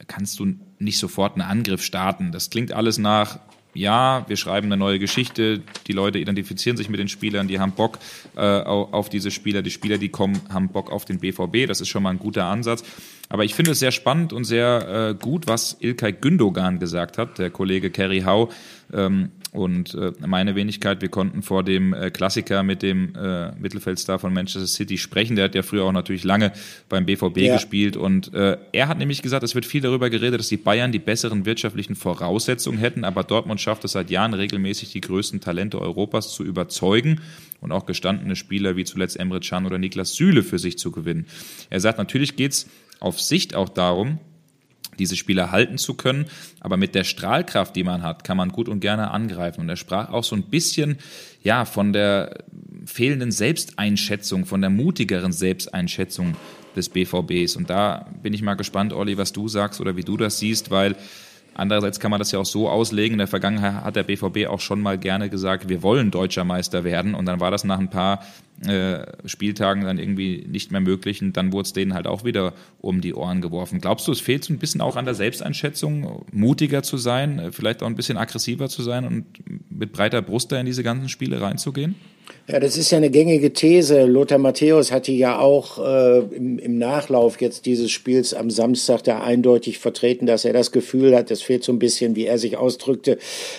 [0.07, 2.31] kannst du nicht sofort einen Angriff starten.
[2.31, 3.39] Das klingt alles nach,
[3.73, 7.71] ja, wir schreiben eine neue Geschichte, die Leute identifizieren sich mit den Spielern, die haben
[7.71, 7.99] Bock
[8.35, 11.89] äh, auf diese Spieler, die Spieler, die kommen, haben Bock auf den BVB, das ist
[11.89, 12.83] schon mal ein guter Ansatz.
[13.29, 17.37] Aber ich finde es sehr spannend und sehr äh, gut, was Ilkay Gündogan gesagt hat,
[17.39, 18.49] der Kollege Kerry Howe.
[18.93, 24.19] Ähm, und äh, meine Wenigkeit, wir konnten vor dem äh, Klassiker mit dem äh, Mittelfeldstar
[24.19, 25.35] von Manchester City sprechen.
[25.35, 26.51] Der hat ja früher auch natürlich lange
[26.89, 27.53] beim BVB ja.
[27.53, 27.95] gespielt.
[27.95, 30.99] Und äh, er hat nämlich gesagt, es wird viel darüber geredet, dass die Bayern die
[30.99, 33.05] besseren wirtschaftlichen Voraussetzungen hätten.
[33.05, 37.21] Aber Dortmund schafft es seit Jahren regelmäßig, die größten Talente Europas zu überzeugen
[37.61, 41.25] und auch gestandene Spieler wie zuletzt Emre Can oder Niklas Süle für sich zu gewinnen.
[41.69, 42.67] Er sagt, natürlich geht's
[42.99, 44.19] auf Sicht auch darum,
[44.99, 46.25] diese Spieler halten zu können.
[46.59, 49.61] Aber mit der Strahlkraft, die man hat, kann man gut und gerne angreifen.
[49.61, 50.97] Und er sprach auch so ein bisschen,
[51.43, 52.43] ja, von der
[52.85, 56.35] fehlenden Selbsteinschätzung, von der mutigeren Selbsteinschätzung
[56.75, 57.55] des BVBs.
[57.55, 60.71] Und da bin ich mal gespannt, Olli, was du sagst oder wie du das siehst,
[60.71, 60.95] weil
[61.57, 63.15] Andererseits kann man das ja auch so auslegen.
[63.15, 66.83] In der Vergangenheit hat der BVB auch schon mal gerne gesagt, wir wollen deutscher Meister
[66.83, 67.15] werden.
[67.15, 68.23] Und dann war das nach ein paar
[68.65, 71.21] äh, Spieltagen dann irgendwie nicht mehr möglich.
[71.21, 73.81] Und dann wurde es denen halt auch wieder um die Ohren geworfen.
[73.81, 77.83] Glaubst du, es fehlt so ein bisschen auch an der Selbsteinschätzung, mutiger zu sein, vielleicht
[77.83, 79.25] auch ein bisschen aggressiver zu sein und
[79.69, 81.95] mit breiter Brust da in diese ganzen Spiele reinzugehen?
[82.49, 84.05] Ja, das ist ja eine gängige These.
[84.05, 89.21] Lothar Matthäus hatte ja auch äh, im, im, Nachlauf jetzt dieses Spiels am Samstag da
[89.21, 92.55] eindeutig vertreten, dass er das Gefühl hat, es fehlt so ein bisschen, wie er sich
[92.55, 93.17] ausdrückte,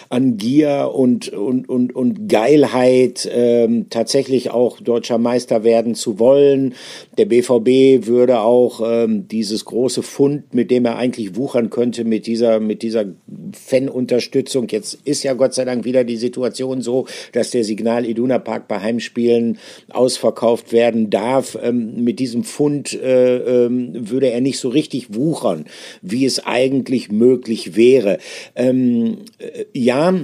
[0.08, 6.74] an Gier und, und, und, und Geilheit, ähm, tatsächlich auch deutscher Meister werden zu wollen.
[7.18, 12.26] Der BVB würde auch ähm, dieses große Fund, mit dem er eigentlich wuchern könnte, mit
[12.26, 13.04] dieser, mit dieser
[13.52, 14.68] Fanunterstützung.
[14.70, 18.68] Jetzt ist ja Gott sei Dank wieder die Situation so, dass der Signal Iduna Park
[18.68, 19.58] bei Heimspielen
[19.90, 21.58] ausverkauft werden darf.
[21.62, 25.66] Ähm, mit diesem Fund äh, ähm, würde er nicht so richtig wuchern,
[26.02, 28.18] wie es eigentlich möglich wäre.
[28.56, 30.14] Ähm, äh, ja,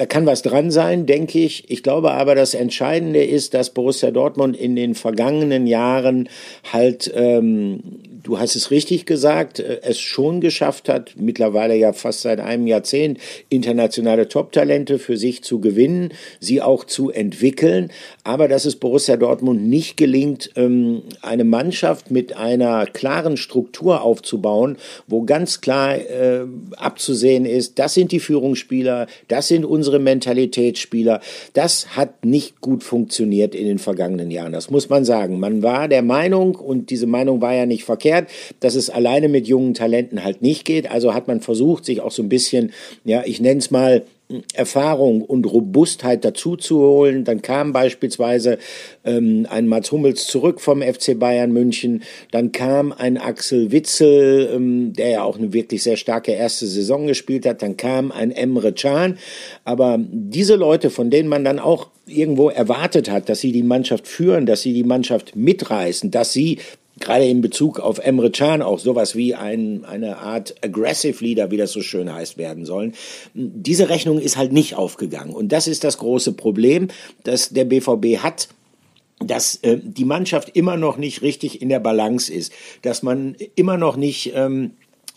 [0.00, 1.68] da kann was dran sein, denke ich.
[1.68, 6.30] Ich glaube aber, das Entscheidende ist, dass Borussia Dortmund in den vergangenen Jahren
[6.72, 7.82] halt ähm,
[8.22, 12.66] du hast es richtig gesagt, äh, es schon geschafft hat, mittlerweile ja fast seit einem
[12.66, 17.90] Jahrzehnt, internationale Top-Talente für sich zu gewinnen, sie auch zu entwickeln,
[18.24, 24.76] aber dass es Borussia Dortmund nicht gelingt, ähm, eine Mannschaft mit einer klaren Struktur aufzubauen,
[25.06, 26.44] wo ganz klar äh,
[26.76, 31.20] abzusehen ist, das sind die Führungsspieler, das sind unsere Mentalitätsspieler,
[31.52, 34.52] das hat nicht gut funktioniert in den vergangenen Jahren.
[34.52, 35.40] Das muss man sagen.
[35.40, 38.28] Man war der Meinung, und diese Meinung war ja nicht verkehrt,
[38.60, 40.90] dass es alleine mit jungen Talenten halt nicht geht.
[40.90, 42.72] Also hat man versucht, sich auch so ein bisschen,
[43.04, 44.04] ja, ich nenne es mal,
[44.54, 47.24] Erfahrung und Robustheit dazu zu holen.
[47.24, 48.58] Dann kam beispielsweise
[49.04, 52.02] ähm, ein Mats Hummels zurück vom FC Bayern München.
[52.30, 57.06] Dann kam ein Axel Witzel, ähm, der ja auch eine wirklich sehr starke erste Saison
[57.06, 57.62] gespielt hat.
[57.62, 59.18] Dann kam ein Emre Can.
[59.64, 64.06] Aber diese Leute, von denen man dann auch irgendwo erwartet hat, dass sie die Mannschaft
[64.06, 66.58] führen, dass sie die Mannschaft mitreißen, dass sie
[67.00, 71.56] gerade in Bezug auf Emre Can auch sowas wie ein, eine Art Aggressive Leader, wie
[71.56, 72.94] das so schön heißt, werden sollen.
[73.34, 75.34] Diese Rechnung ist halt nicht aufgegangen.
[75.34, 76.88] Und das ist das große Problem,
[77.24, 78.48] das der BVB hat
[79.22, 83.76] dass äh, die Mannschaft immer noch nicht richtig in der Balance ist, dass man immer
[83.76, 84.70] noch nicht ähm,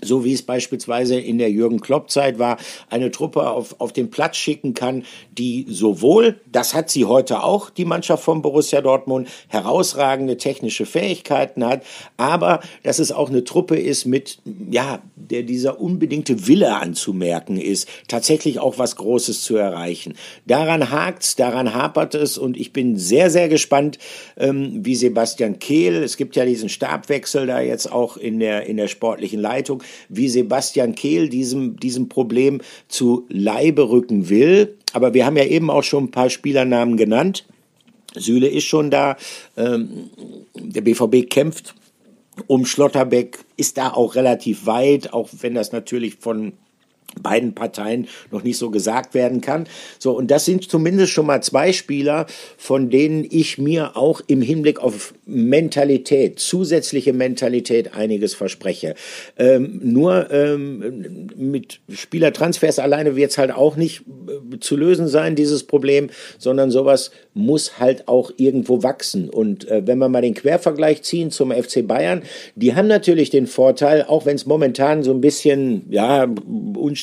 [0.04, 2.58] so wie es beispielsweise in der Jürgen Klopp-Zeit war,
[2.90, 5.04] eine Truppe auf, auf den Platz schicken kann,
[5.38, 11.66] die sowohl, das hat sie heute auch, die Mannschaft von Borussia Dortmund, herausragende technische Fähigkeiten
[11.66, 11.84] hat,
[12.18, 14.40] aber dass es auch eine Truppe ist mit,
[14.70, 20.16] ja, der dieser unbedingte Wille anzumerken ist, tatsächlich auch was Großes zu erreichen.
[20.46, 23.98] Daran hakt's, daran hapert es und ich bin sehr, sehr gespannt,
[24.38, 28.78] ähm, wie Sebastian Kehl, es gibt ja diesen Stabwechsel da jetzt auch in der, in
[28.78, 34.78] der sportlichen Leitung, wie Sebastian Kehl diesem, diesem Problem zu Leibe rücken will.
[34.94, 37.46] Aber wir haben ja eben auch schon ein paar Spielernamen genannt.
[38.16, 39.18] Süle ist schon da.
[39.58, 40.10] Ähm,
[40.56, 41.76] der BVB kämpft
[42.48, 46.54] um Schlotterbeck, ist da auch relativ weit, auch wenn das natürlich von
[47.22, 49.68] beiden Parteien noch nicht so gesagt werden kann.
[50.00, 52.26] So, und das sind zumindest schon mal zwei Spieler,
[52.58, 58.96] von denen ich mir auch im Hinblick auf Mentalität, zusätzliche Mentalität einiges verspreche.
[59.38, 65.36] Ähm, nur ähm, mit Spielertransfers alleine wird es halt auch nicht äh, zu lösen sein,
[65.36, 69.30] dieses Problem, sondern sowas muss halt auch irgendwo wachsen.
[69.30, 72.24] Und äh, wenn wir mal den Quervergleich ziehen zum FC Bayern,
[72.56, 76.28] die haben natürlich den Vorteil, auch wenn es momentan so ein bisschen, ja,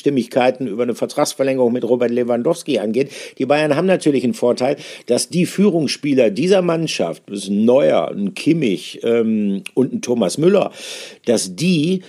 [0.01, 3.11] Unstimmigkeiten über eine Vertragsverlängerung mit Robert Lewandowski angeht.
[3.37, 8.09] Die Bayern haben natürlich einen Vorteil, dass die Führungsspieler dieser Mannschaft, das ist ein Neuer,
[8.09, 10.71] ein Kimmich ähm, und ein Thomas Müller,
[11.25, 12.01] dass die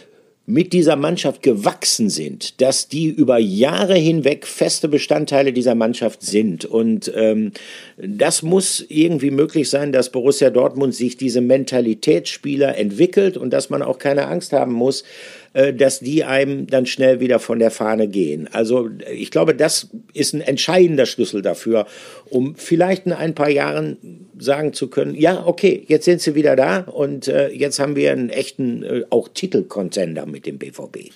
[0.45, 6.65] mit dieser Mannschaft gewachsen sind, dass die über Jahre hinweg feste Bestandteile dieser Mannschaft sind.
[6.65, 7.53] Und ähm,
[7.97, 13.83] das muss irgendwie möglich sein, dass Borussia Dortmund sich diese Mentalitätsspieler entwickelt und dass man
[13.83, 15.05] auch keine Angst haben muss,
[15.53, 18.49] dass die einem dann schnell wieder von der Fahne gehen.
[18.53, 21.87] Also ich glaube, das ist ein entscheidender Schlüssel dafür,
[22.31, 26.57] um vielleicht in ein paar Jahren sagen zu können, ja, okay, jetzt sind sie wieder
[26.57, 31.11] da und äh, jetzt haben wir einen echten äh, auch Titelcontender mit dem BVB.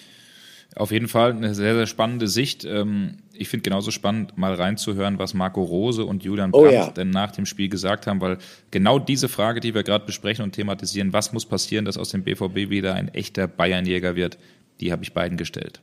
[0.74, 2.66] Auf jeden Fall eine sehr, sehr spannende Sicht.
[2.66, 6.90] Ähm, ich finde genauso spannend, mal reinzuhören, was Marco Rose und Julian Brandt oh ja.
[6.90, 8.38] denn nach dem Spiel gesagt haben, weil
[8.70, 12.22] genau diese Frage, die wir gerade besprechen und thematisieren, was muss passieren, dass aus dem
[12.22, 14.38] BVB wieder ein echter Bayernjäger wird,
[14.80, 15.80] die habe ich beiden gestellt.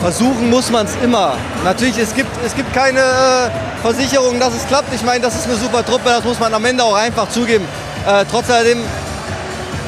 [0.00, 1.36] Versuchen muss man es immer.
[1.64, 3.50] Natürlich, es gibt, es gibt keine äh,
[3.82, 4.94] Versicherung, dass es klappt.
[4.94, 7.64] Ich meine, das ist eine super Truppe, das muss man am Ende auch einfach zugeben.
[8.06, 8.80] Äh, trotz alledem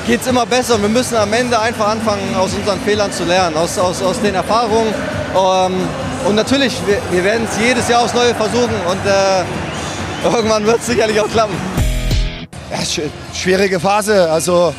[0.07, 0.81] geht es immer besser.
[0.81, 4.35] Wir müssen am Ende einfach anfangen, aus unseren Fehlern zu lernen, aus, aus, aus den
[4.35, 4.93] Erfahrungen.
[5.37, 5.89] Ähm,
[6.27, 9.45] und natürlich, wir, wir werden es jedes Jahr aufs Neue versuchen und äh,
[10.25, 11.55] irgendwann wird es sicherlich auch klappen.
[12.71, 13.01] Ja, sch
[13.33, 14.31] schwierige Phase.
[14.31, 14.75] Also,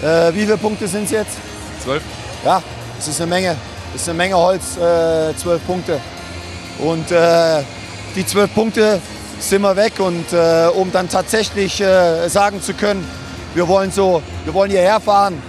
[0.00, 1.36] äh, wie viele Punkte sind es jetzt?
[1.82, 2.02] Zwölf.
[2.44, 2.62] Ja,
[2.98, 3.56] es ist eine Menge.
[3.94, 6.00] Es ist eine Menge Holz, äh, zwölf Punkte.
[6.78, 7.62] Und äh,
[8.14, 9.00] die zwölf Punkte
[9.40, 9.94] sind wir weg.
[9.98, 13.04] Und äh, um dann tatsächlich äh, sagen zu können,
[13.54, 15.42] wir wollen so, wir wollen hierher fahren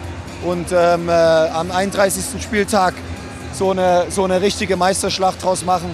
[0.44, 2.42] und ähm, äh, am 31.
[2.42, 2.94] Spieltag
[3.54, 5.90] so eine, so eine richtige Meisterschlacht draus machen.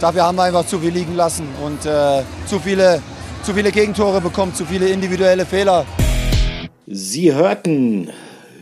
[0.00, 3.00] Dafür haben wir einfach zu viel liegen lassen und äh, zu, viele,
[3.42, 5.86] zu viele Gegentore bekommen, zu viele individuelle Fehler.
[6.86, 8.10] Sie hörten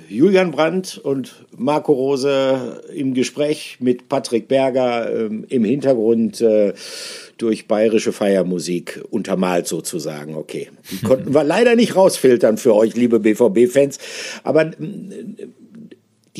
[0.08, 6.40] Julian Brandt und Marco Rose im Gespräch mit Patrick Berger ähm, im Hintergrund.
[6.40, 6.74] Äh,
[7.40, 10.34] durch bayerische Feiermusik untermalt sozusagen.
[10.34, 13.98] Okay, die konnten wir leider nicht rausfiltern für euch, liebe BVB-Fans.
[14.44, 14.74] Aber äh,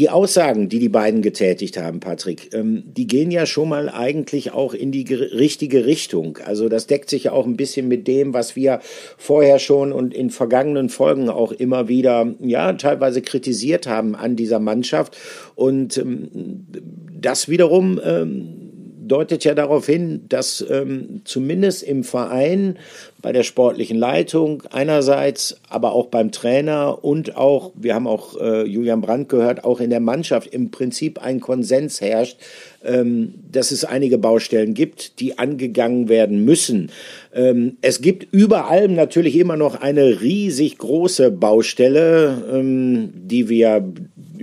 [0.00, 4.50] die Aussagen, die die beiden getätigt haben, Patrick, ähm, die gehen ja schon mal eigentlich
[4.50, 6.38] auch in die richtige Richtung.
[6.42, 8.80] Also das deckt sich ja auch ein bisschen mit dem, was wir
[9.18, 14.58] vorher schon und in vergangenen Folgen auch immer wieder, ja, teilweise kritisiert haben an dieser
[14.58, 15.18] Mannschaft.
[15.54, 16.66] Und ähm,
[17.20, 18.69] das wiederum ähm,
[19.11, 22.79] deutet ja darauf hin, dass ähm, zumindest im Verein,
[23.23, 28.62] bei der sportlichen Leitung einerseits, aber auch beim Trainer und auch, wir haben auch äh,
[28.62, 32.38] Julian Brandt gehört, auch in der Mannschaft im Prinzip ein Konsens herrscht,
[32.85, 36.90] ähm, dass es einige Baustellen gibt, die angegangen werden müssen.
[37.35, 43.92] Ähm, es gibt über allem natürlich immer noch eine riesig große Baustelle, ähm, die wir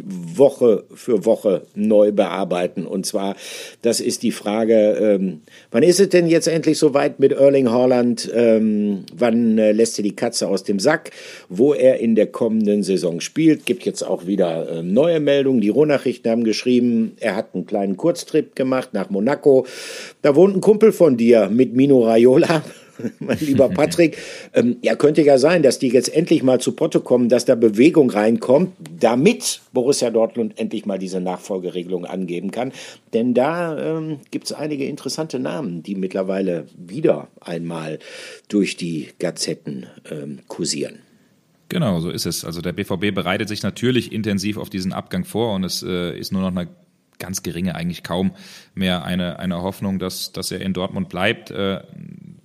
[0.06, 2.86] Woche für Woche neu bearbeiten.
[2.86, 3.36] Und zwar,
[3.82, 8.32] das ist die Frage, ähm, wann ist es denn jetzt endlich soweit mit Erling Haaland?
[8.34, 11.12] Ähm, wann äh, lässt er die Katze aus dem Sack?
[11.50, 15.62] Wo er in der kommenden Saison spielt, gibt jetzt auch wieder äh, neue Meldungen.
[15.62, 19.66] Die Rohnachrichten haben geschrieben, er hat einen kleinen Kurztrip gemacht nach Monaco.
[20.22, 22.64] Da wohnt ein Kumpel von dir mit Mino Raiola.
[23.20, 24.18] mein lieber Patrick.
[24.54, 27.56] Ähm, ja, könnte ja sein, dass die jetzt endlich mal zu Potte kommen, dass da
[27.56, 32.72] Bewegung reinkommt, damit Borussia Dortmund endlich mal diese Nachfolgeregelung angeben kann.
[33.14, 38.00] Denn da ähm, gibt es einige interessante Namen, die mittlerweile wieder einmal
[38.48, 41.00] durch die Gazetten ähm, kursieren.
[41.70, 42.46] Genau, so ist es.
[42.46, 46.32] Also der BVB bereitet sich natürlich intensiv auf diesen Abgang vor und es äh, ist
[46.32, 46.70] nur noch eine
[47.20, 48.32] ganz geringe, eigentlich kaum
[48.74, 51.52] mehr eine, eine Hoffnung, dass, dass er in Dortmund bleibt.
[51.52, 51.82] Äh,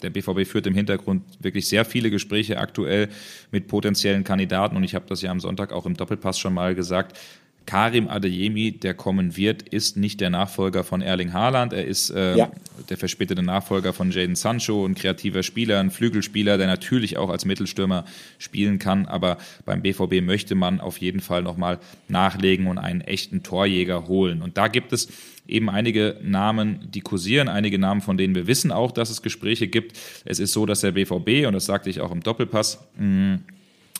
[0.02, 3.08] der BVB führt im Hintergrund wirklich sehr viele Gespräche aktuell
[3.50, 6.74] mit potenziellen Kandidaten und ich habe das ja am Sonntag auch im Doppelpass schon mal
[6.74, 7.18] gesagt.
[7.66, 11.72] Karim Adeyemi, der kommen wird, ist nicht der Nachfolger von Erling Haaland.
[11.72, 12.50] Er ist äh, ja.
[12.88, 17.44] der verspätete Nachfolger von Jaden Sancho, ein kreativer Spieler, ein Flügelspieler, der natürlich auch als
[17.44, 18.04] Mittelstürmer
[18.38, 19.06] spielen kann.
[19.06, 24.42] Aber beim BVB möchte man auf jeden Fall nochmal nachlegen und einen echten Torjäger holen.
[24.42, 25.08] Und da gibt es
[25.52, 29.68] eben einige Namen, die kursieren, einige Namen, von denen wir wissen auch, dass es Gespräche
[29.68, 29.98] gibt.
[30.24, 33.38] Es ist so, dass der BVB, und das sagte ich auch im Doppelpass, mh,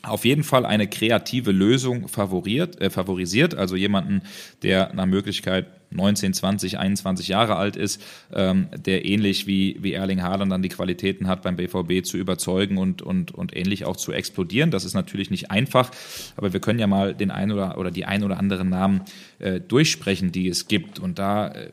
[0.03, 4.23] auf jeden Fall eine kreative Lösung favoriert, äh, favorisiert, also jemanden,
[4.63, 8.03] der nach Möglichkeit 19, 20, 21 Jahre alt ist,
[8.33, 12.79] ähm, der ähnlich wie, wie Erling Haaland dann die Qualitäten hat, beim BVB zu überzeugen
[12.79, 14.71] und, und, und ähnlich auch zu explodieren.
[14.71, 15.91] Das ist natürlich nicht einfach,
[16.37, 19.03] aber wir können ja mal den einen oder, oder die ein oder anderen Namen
[19.39, 20.99] äh, durchsprechen, die es gibt.
[20.99, 21.71] Und da äh,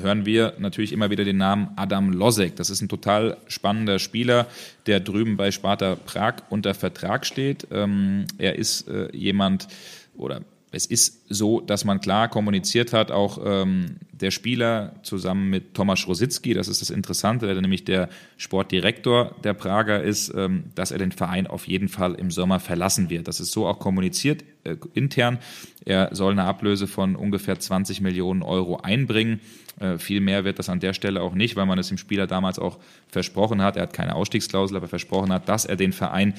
[0.00, 2.56] hören wir natürlich immer wieder den Namen Adam Losek.
[2.56, 4.46] Das ist ein total spannender Spieler,
[4.86, 7.66] der drüben bei Sparta Prag unter Vertrag steht.
[7.70, 9.68] Ähm, er ist äh, jemand,
[10.16, 10.42] oder
[10.74, 16.06] es ist so, dass man klar kommuniziert hat, auch ähm, der Spieler zusammen mit Tomasz
[16.08, 18.08] Rositzky, das ist das Interessante, der nämlich der
[18.38, 23.10] Sportdirektor der Prager ist, ähm, dass er den Verein auf jeden Fall im Sommer verlassen
[23.10, 23.28] wird.
[23.28, 25.38] Das ist so auch kommuniziert äh, intern.
[25.84, 29.40] Er soll eine Ablöse von ungefähr 20 Millionen Euro einbringen.
[29.78, 32.26] Äh, viel mehr wird das an der Stelle auch nicht, weil man es dem Spieler
[32.26, 33.76] damals auch versprochen hat.
[33.76, 36.32] Er hat keine Ausstiegsklausel, aber versprochen hat, dass er den Verein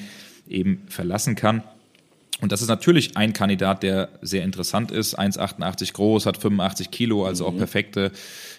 [0.48, 1.62] eben verlassen kann.
[2.44, 5.18] Und das ist natürlich ein Kandidat, der sehr interessant ist.
[5.18, 7.56] 1,88 groß, hat 85 Kilo, also auch mhm.
[7.56, 8.12] perfekte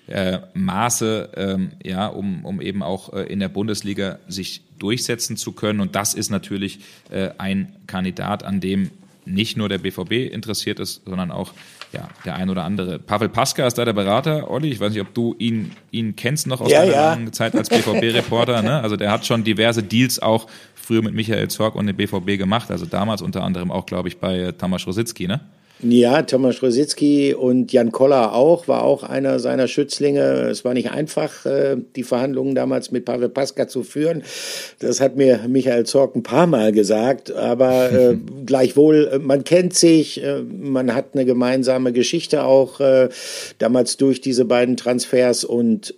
[0.07, 5.51] äh, Maße, ähm, ja, um, um eben auch äh, in der Bundesliga sich durchsetzen zu
[5.51, 5.81] können.
[5.81, 6.79] Und das ist natürlich
[7.11, 8.89] äh, ein Kandidat, an dem
[9.23, 11.53] nicht nur der BVB interessiert ist, sondern auch
[11.91, 12.97] ja, der ein oder andere.
[12.97, 14.69] Pavel Paska ist da der Berater, Olli.
[14.69, 17.09] Ich weiß nicht, ob du ihn, ihn kennst noch aus ja, deiner ja.
[17.11, 18.61] langen Zeit als BVB-Reporter.
[18.63, 18.81] Ne?
[18.81, 20.47] Also der hat schon diverse Deals auch
[20.85, 22.69] früher mit Michael Zorg und dem BVB gemacht.
[22.71, 25.41] Also damals unter anderem auch, glaube ich, bei Tamas Rositzky, ne?
[25.87, 30.47] Ja, Thomas Rositzky und Jan Koller auch, war auch einer seiner Schützlinge.
[30.49, 34.23] Es war nicht einfach, äh, die Verhandlungen damals mit Pavel Paska zu führen.
[34.79, 38.17] Das hat mir Michael Zorc ein paar Mal gesagt, aber äh,
[38.47, 42.79] gleichwohl, äh, man kennt sich, man hat eine gemeinsame Geschichte auch
[43.59, 45.93] damals durch diese beiden Transfers und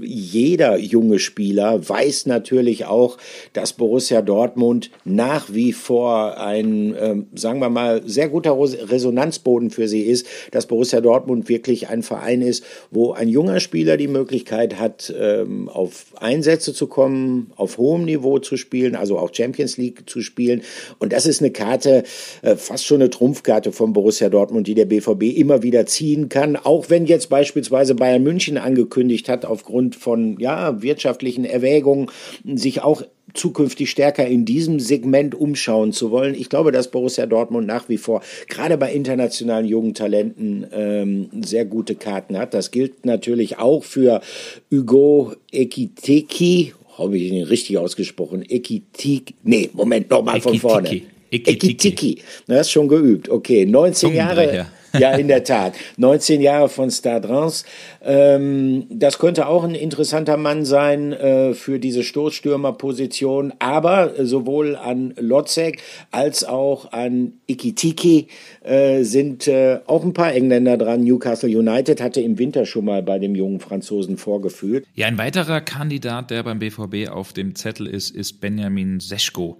[0.00, 3.18] jeder junge Spieler weiß natürlich auch,
[3.52, 9.88] dass Borussia Dortmund nach wie vor ein, sagen wir mal, sehr guter Resonanz Resonanzboden für
[9.88, 14.78] sie ist, dass Borussia Dortmund wirklich ein Verein ist, wo ein junger Spieler die Möglichkeit
[14.78, 20.08] hat, ähm, auf Einsätze zu kommen, auf hohem Niveau zu spielen, also auch Champions League
[20.08, 20.62] zu spielen.
[20.98, 22.04] Und das ist eine Karte,
[22.42, 26.56] äh, fast schon eine Trumpfkarte von Borussia Dortmund, die der BVB immer wieder ziehen kann.
[26.56, 32.10] Auch wenn jetzt beispielsweise Bayern München angekündigt hat, aufgrund von ja, wirtschaftlichen Erwägungen,
[32.44, 33.02] sich auch
[33.34, 36.34] zukünftig stärker in diesem Segment umschauen zu wollen.
[36.34, 41.64] Ich glaube, dass Borussia Dortmund nach wie vor gerade bei internationalen jungen Talenten ähm, sehr
[41.64, 42.54] gute Karten hat.
[42.54, 44.20] Das gilt natürlich auch für
[44.70, 46.72] Hugo Ekiteki.
[46.98, 48.42] Habe ich ihn richtig ausgesprochen?
[48.48, 49.34] Ekitiki.
[49.42, 51.02] Nee, Moment, nochmal von vorne.
[51.44, 52.22] Ekitiki.
[52.46, 53.28] Das ist schon geübt.
[53.28, 54.66] Okay, 19 Jahre.
[54.98, 55.74] Ja, in der Tat.
[55.96, 57.64] 19 Jahre von Stade Reims.
[58.02, 63.52] Ähm, das könnte auch ein interessanter Mann sein äh, für diese Stoßstürmerposition.
[63.58, 68.28] Aber sowohl an Lotzek als auch an Ikitiki
[68.64, 71.04] äh, sind äh, auch ein paar Engländer dran.
[71.04, 74.86] Newcastle United hatte im Winter schon mal bei dem jungen Franzosen vorgeführt.
[74.94, 79.58] Ja, ein weiterer Kandidat, der beim BVB auf dem Zettel ist, ist Benjamin Seschko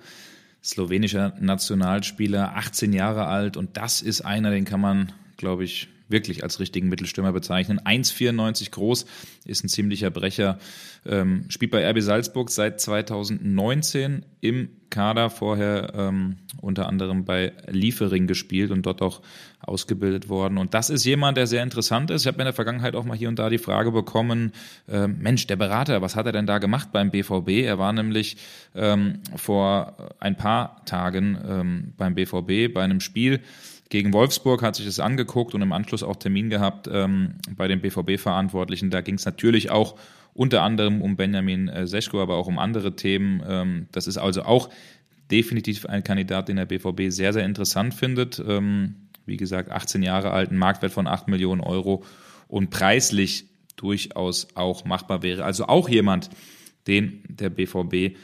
[0.66, 3.56] slowenischer Nationalspieler, 18 Jahre alt.
[3.56, 7.80] Und das ist einer, den kann man glaube ich, wirklich als richtigen Mittelstürmer bezeichnen.
[7.80, 9.06] 1,94 groß,
[9.44, 10.58] ist ein ziemlicher Brecher,
[11.04, 18.26] ähm, spielt bei RB Salzburg seit 2019 im Kader, vorher ähm, unter anderem bei Liefering
[18.26, 19.20] gespielt und dort auch
[19.60, 20.58] ausgebildet worden.
[20.58, 22.22] Und das ist jemand, der sehr interessant ist.
[22.22, 24.52] Ich habe in der Vergangenheit auch mal hier und da die Frage bekommen,
[24.88, 27.64] äh, Mensch, der Berater, was hat er denn da gemacht beim BVB?
[27.64, 28.36] Er war nämlich
[28.74, 33.40] ähm, vor ein paar Tagen ähm, beim BVB bei einem Spiel,
[33.88, 37.80] gegen Wolfsburg, hat sich das angeguckt und im Anschluss auch Termin gehabt ähm, bei den
[37.80, 38.90] BVB-Verantwortlichen.
[38.90, 39.96] Da ging es natürlich auch
[40.34, 43.42] unter anderem um Benjamin äh, Seschko, aber auch um andere Themen.
[43.46, 44.70] Ähm, das ist also auch
[45.30, 48.42] definitiv ein Kandidat, den der BVB sehr, sehr interessant findet.
[48.46, 52.04] Ähm, wie gesagt, 18 Jahre alt, ein Marktwert von 8 Millionen Euro
[52.48, 53.46] und preislich
[53.76, 55.44] durchaus auch machbar wäre.
[55.44, 56.30] Also auch jemand,
[56.86, 58.16] den der BVB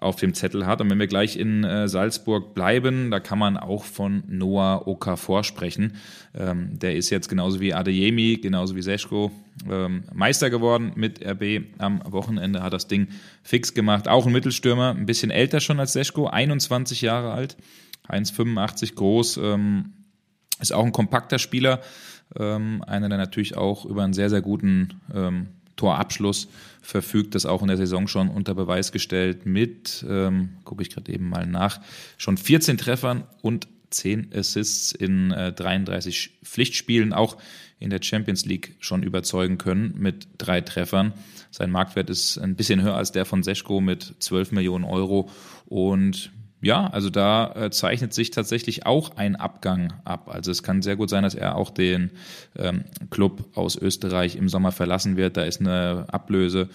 [0.00, 0.80] auf dem Zettel hat.
[0.80, 5.44] Und wenn wir gleich in äh, Salzburg bleiben, da kann man auch von Noah Okafor
[5.44, 5.94] sprechen.
[6.34, 9.30] Ähm, der ist jetzt genauso wie Adeyemi, genauso wie Seschko
[9.68, 11.64] ähm, Meister geworden mit RB.
[11.78, 13.08] Am Wochenende hat das Ding
[13.42, 14.08] fix gemacht.
[14.08, 17.56] Auch ein Mittelstürmer, ein bisschen älter schon als Seschko, 21 Jahre alt,
[18.08, 19.92] 1,85 groß, ähm,
[20.60, 21.80] ist auch ein kompakter Spieler.
[22.38, 25.48] Ähm, einer, der natürlich auch über einen sehr, sehr guten ähm,
[25.80, 26.48] Torabschluss
[26.82, 31.10] verfügt, das auch in der Saison schon unter Beweis gestellt mit, ähm, gucke ich gerade
[31.10, 31.80] eben mal nach,
[32.18, 37.38] schon 14 Treffern und 10 Assists in äh, 33 Pflichtspielen, auch
[37.78, 41.14] in der Champions League schon überzeugen können mit drei Treffern.
[41.50, 45.30] Sein Marktwert ist ein bisschen höher als der von Seschko mit 12 Millionen Euro
[45.64, 46.30] und
[46.62, 50.28] ja, also da äh, zeichnet sich tatsächlich auch ein Abgang ab.
[50.30, 52.10] Also es kann sehr gut sein, dass er auch den
[52.58, 55.36] ähm, Club aus Österreich im Sommer verlassen wird.
[55.36, 56.68] Da ist eine Ablöse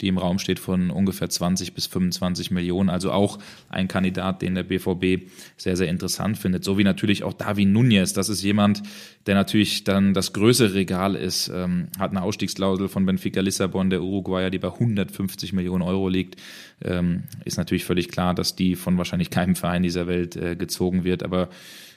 [0.00, 2.90] die im Raum steht von ungefähr 20 bis 25 Millionen.
[2.90, 6.64] Also auch ein Kandidat, den der BVB sehr, sehr interessant findet.
[6.64, 8.12] So wie natürlich auch Davi Nunez.
[8.12, 8.82] Das ist jemand,
[9.26, 14.02] der natürlich dann das größere Regal ist, ähm, hat eine Ausstiegsklausel von Benfica Lissabon, der
[14.02, 16.36] Uruguayer, die bei 150 Millionen Euro liegt.
[16.82, 21.04] Ähm, ist natürlich völlig klar, dass die von wahrscheinlich keinem Verein dieser Welt äh, gezogen
[21.04, 21.22] wird.
[21.22, 21.48] Aber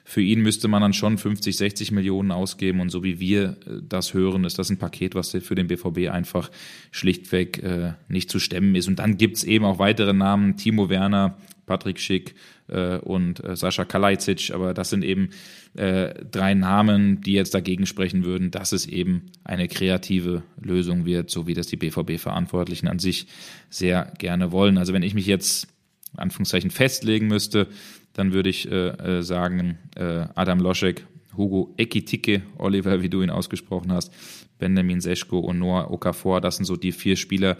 [0.03, 2.81] für ihn müsste man dann schon 50, 60 Millionen ausgeben.
[2.81, 6.09] Und so wie wir äh, das hören, ist das ein Paket, was für den BVB
[6.11, 6.51] einfach
[6.91, 8.87] schlichtweg äh, nicht zu stemmen ist.
[8.87, 12.35] Und dann gibt's eben auch weitere Namen, Timo Werner, Patrick Schick
[12.67, 14.51] äh, und äh, Sascha Kalajdzic.
[14.53, 15.29] Aber das sind eben
[15.75, 21.29] äh, drei Namen, die jetzt dagegen sprechen würden, dass es eben eine kreative Lösung wird,
[21.29, 23.27] so wie das die BVB-Verantwortlichen an sich
[23.69, 24.77] sehr gerne wollen.
[24.77, 25.67] Also wenn ich mich jetzt
[26.15, 27.67] Anführungszeichen festlegen müsste,
[28.13, 33.29] dann würde ich äh, äh, sagen, äh, Adam Loschek, Hugo Ekitike, Oliver, wie du ihn
[33.29, 34.11] ausgesprochen hast,
[34.59, 37.57] Benjamin Seschko und Noah Okafor, das sind so die vier Spieler,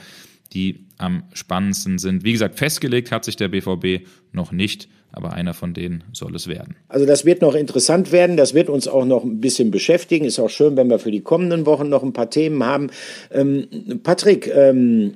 [0.54, 2.24] die am spannendsten sind.
[2.24, 6.48] Wie gesagt, festgelegt hat sich der BVB noch nicht, aber einer von denen soll es
[6.48, 6.76] werden.
[6.88, 10.26] Also das wird noch interessant werden, das wird uns auch noch ein bisschen beschäftigen.
[10.26, 12.90] Ist auch schön, wenn wir für die kommenden Wochen noch ein paar Themen haben.
[13.32, 13.68] Ähm,
[14.04, 15.14] Patrick, ähm,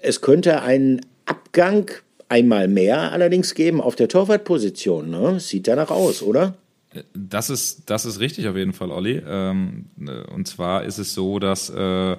[0.00, 1.90] es könnte einen Abgang
[2.28, 5.10] einmal mehr allerdings geben auf der Torwartposition.
[5.10, 5.40] Ne?
[5.40, 6.54] Sieht danach aus, oder?
[7.14, 9.22] Das ist, das ist richtig auf jeden Fall, Olli.
[9.26, 9.86] Ähm,
[10.34, 12.16] und zwar ist es so, dass äh,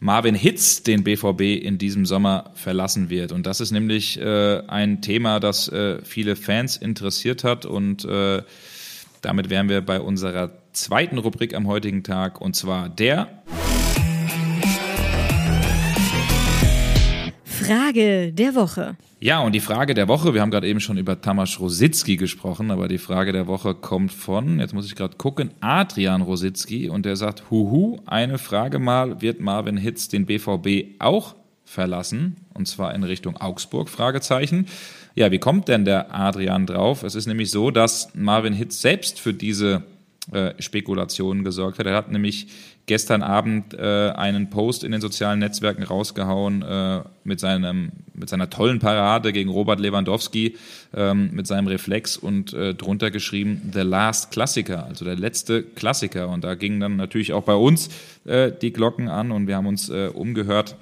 [0.00, 3.32] Marvin Hitz den BVB in diesem Sommer verlassen wird.
[3.32, 7.66] Und das ist nämlich äh, ein Thema, das äh, viele Fans interessiert hat.
[7.66, 8.42] Und äh,
[9.22, 13.42] damit wären wir bei unserer zweiten Rubrik am heutigen Tag, und zwar der
[17.68, 18.96] Frage der Woche.
[19.20, 22.70] Ja, und die Frage der Woche, wir haben gerade eben schon über Tamas Rositzky gesprochen,
[22.70, 27.04] aber die Frage der Woche kommt von, jetzt muss ich gerade gucken, Adrian Rositzky und
[27.04, 31.34] der sagt, huhu, eine Frage mal, wird Marvin Hitz den BVB auch
[31.66, 32.36] verlassen?
[32.54, 34.66] Und zwar in Richtung Augsburg, Fragezeichen.
[35.14, 37.02] Ja, wie kommt denn der Adrian drauf?
[37.02, 39.82] Es ist nämlich so, dass Marvin Hitz selbst für diese
[40.32, 41.86] äh, Spekulationen gesorgt hat.
[41.86, 42.46] Er hat nämlich
[42.88, 48.50] gestern Abend äh, einen Post in den sozialen Netzwerken rausgehauen äh, mit, seinem, mit seiner
[48.50, 50.56] tollen Parade gegen Robert Lewandowski,
[50.94, 56.28] ähm, mit seinem Reflex und äh, drunter geschrieben The Last Klassiker, also der letzte Klassiker.
[56.28, 57.90] Und da gingen dann natürlich auch bei uns
[58.24, 60.74] äh, die Glocken an und wir haben uns äh, umgehört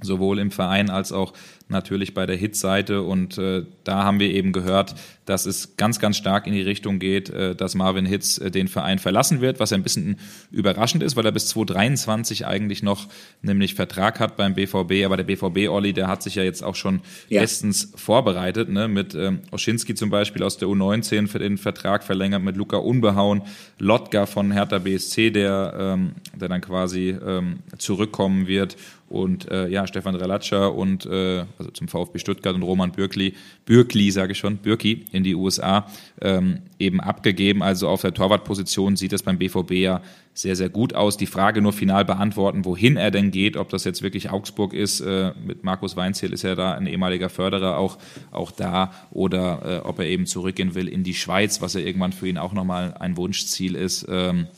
[0.00, 1.32] sowohl im Verein als auch
[1.68, 6.16] natürlich bei der Hitseite und äh, da haben wir eben gehört, dass es ganz, ganz
[6.16, 9.72] stark in die Richtung geht, äh, dass Marvin Hitz äh, den Verein verlassen wird, was
[9.72, 10.18] ein bisschen
[10.52, 13.08] überraschend ist, weil er bis 2023 eigentlich noch
[13.42, 16.76] nämlich Vertrag hat beim BVB, aber der BVB, Olli, der hat sich ja jetzt auch
[16.76, 17.40] schon ja.
[17.40, 18.86] bestens vorbereitet, ne?
[18.86, 23.42] mit ähm, Oschinski zum Beispiel aus der U19 für den Vertrag verlängert, mit Luca Unbehauen,
[23.78, 28.76] Lotka von Hertha BSC, der, ähm, der dann quasi ähm, zurückkommen wird
[29.08, 34.10] und äh, ja, Stefan Relatscher und äh, also zum VfB Stuttgart und Roman Bürkli, Bürkli
[34.10, 35.86] sage ich schon, Bürki in die USA
[36.20, 37.62] ähm, eben abgegeben.
[37.62, 40.02] Also auf der Torwartposition sieht es beim BVB ja
[40.34, 41.16] sehr, sehr gut aus.
[41.16, 45.00] Die Frage nur final beantworten, wohin er denn geht, ob das jetzt wirklich Augsburg ist.
[45.00, 47.98] Äh, mit Markus Weinziel ist er da ein ehemaliger Förderer auch,
[48.32, 52.12] auch da oder äh, ob er eben zurückgehen will in die Schweiz, was ja irgendwann
[52.12, 54.06] für ihn auch nochmal ein Wunschziel ist.
[54.08, 54.48] Ähm,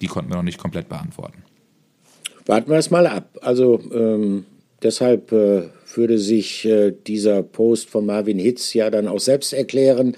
[0.00, 1.42] die konnten wir noch nicht komplett beantworten.
[2.46, 3.38] Warten wir es mal ab.
[3.42, 4.44] Also ähm,
[4.82, 5.62] deshalb äh,
[5.94, 10.16] würde sich äh, dieser Post von Marvin Hitz ja dann auch selbst erklären.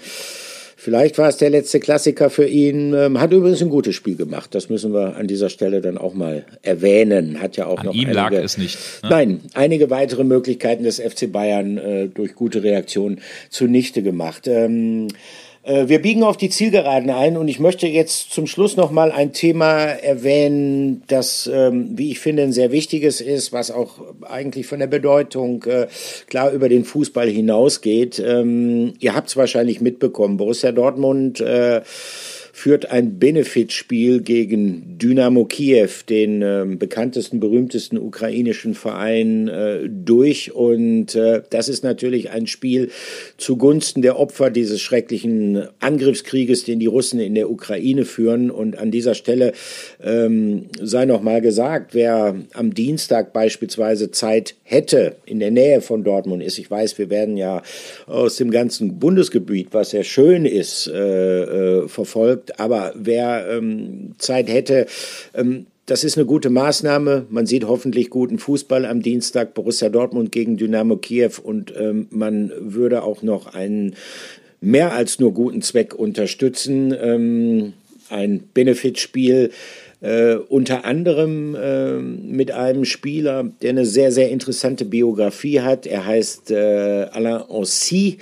[0.75, 2.93] Vielleicht war es der letzte Klassiker für ihn.
[2.93, 4.53] Ähm, hat übrigens ein gutes Spiel gemacht.
[4.53, 7.39] Das müssen wir an dieser Stelle dann auch mal erwähnen.
[7.39, 8.77] Hat ja auch an noch ihm einige, lag es nicht.
[9.01, 9.09] Ne?
[9.09, 14.47] Nein, einige weitere Möglichkeiten des FC Bayern äh, durch gute Reaktionen zunichte gemacht.
[14.47, 18.91] Ähm, Äh, wir biegen auf die Zielgeraden ein und ich möchte jetzt zum Schluss noch
[18.91, 24.01] mal ein Thema erwähnen, das, ähm, wie ich finde, ein sehr wichtiges ist, was auch
[24.23, 25.87] eigentlich von der Bedeutung äh,
[26.27, 28.19] klar über den Fußball hinausgeht.
[28.19, 31.81] Ähm, ihr habt es wahrscheinlich mitbekommen, Borussia Dortmund äh,
[32.55, 40.53] führt ein Benefitspiel gegen Dynamo Kiew, den äh, bekanntesten, berühmtesten ukrainischen Verein, äh, durch.
[40.53, 42.91] Und äh, das ist natürlich ein Spiel
[43.37, 48.51] zugunsten der Opfer dieses schrecklichen Angriffskrieges, den die Russen in der Ukraine führen.
[48.51, 49.53] Und an dieser Stelle
[50.01, 56.03] ähm, sei noch mal gesagt, wer am Dienstag beispielsweise Zeit hätte, in der Nähe von
[56.03, 56.59] Dortmund ist.
[56.59, 57.63] Ich weiß, wir werden ja
[58.05, 61.41] aus dem ganzen Bundesgebiet, was sehr schön ist, äh,
[61.81, 62.59] äh, verfolgt wirkt.
[62.59, 64.87] Aber wer ähm, Zeit hätte,
[65.33, 67.25] ähm, das ist eine gute Maßnahme.
[67.29, 72.51] Man sieht hoffentlich guten Fußball am Dienstag, Borussia Dortmund gegen Dynamo Kiew und ähm, man
[72.57, 73.95] würde auch noch einen
[74.61, 76.95] mehr als nur guten Zweck unterstützen.
[76.99, 77.73] Ähm,
[78.09, 79.51] ein Benefitspiel.
[79.99, 85.85] Äh, unter anderem äh, mit einem Spieler, der eine sehr, sehr interessante Biografie hat.
[85.85, 88.17] Er heißt äh, Alain Ancy.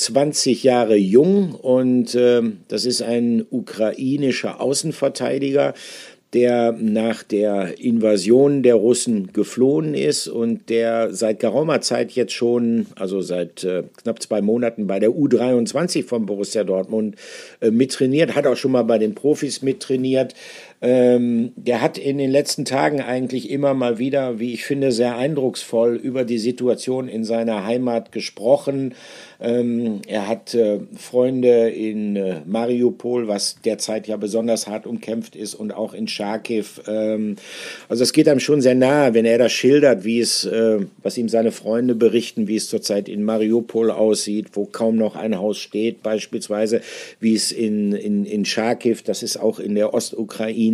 [0.00, 5.74] 20 Jahre jung und äh, das ist ein ukrainischer Außenverteidiger,
[6.32, 12.86] der nach der Invasion der Russen geflohen ist und der seit geraumer Zeit jetzt schon,
[12.94, 17.16] also seit äh, knapp zwei Monaten bei der U23 von Borussia Dortmund
[17.60, 20.34] äh, mittrainiert, hat auch schon mal bei den Profis mittrainiert.
[20.82, 25.16] Ähm, der hat in den letzten Tagen eigentlich immer mal wieder, wie ich finde, sehr
[25.16, 28.94] eindrucksvoll über die Situation in seiner Heimat gesprochen.
[29.42, 35.54] Ähm, er hat äh, Freunde in äh, Mariupol, was derzeit ja besonders hart umkämpft ist,
[35.54, 36.64] und auch in Charkiw.
[36.86, 37.36] Ähm,
[37.88, 41.18] also es geht einem schon sehr nahe, wenn er das schildert, wie es, äh, was
[41.18, 45.58] ihm seine Freunde berichten, wie es zurzeit in Mariupol aussieht, wo kaum noch ein Haus
[45.58, 46.80] steht, beispielsweise,
[47.18, 50.69] wie es in, in, in Charkiw, das ist auch in der Ostukraine,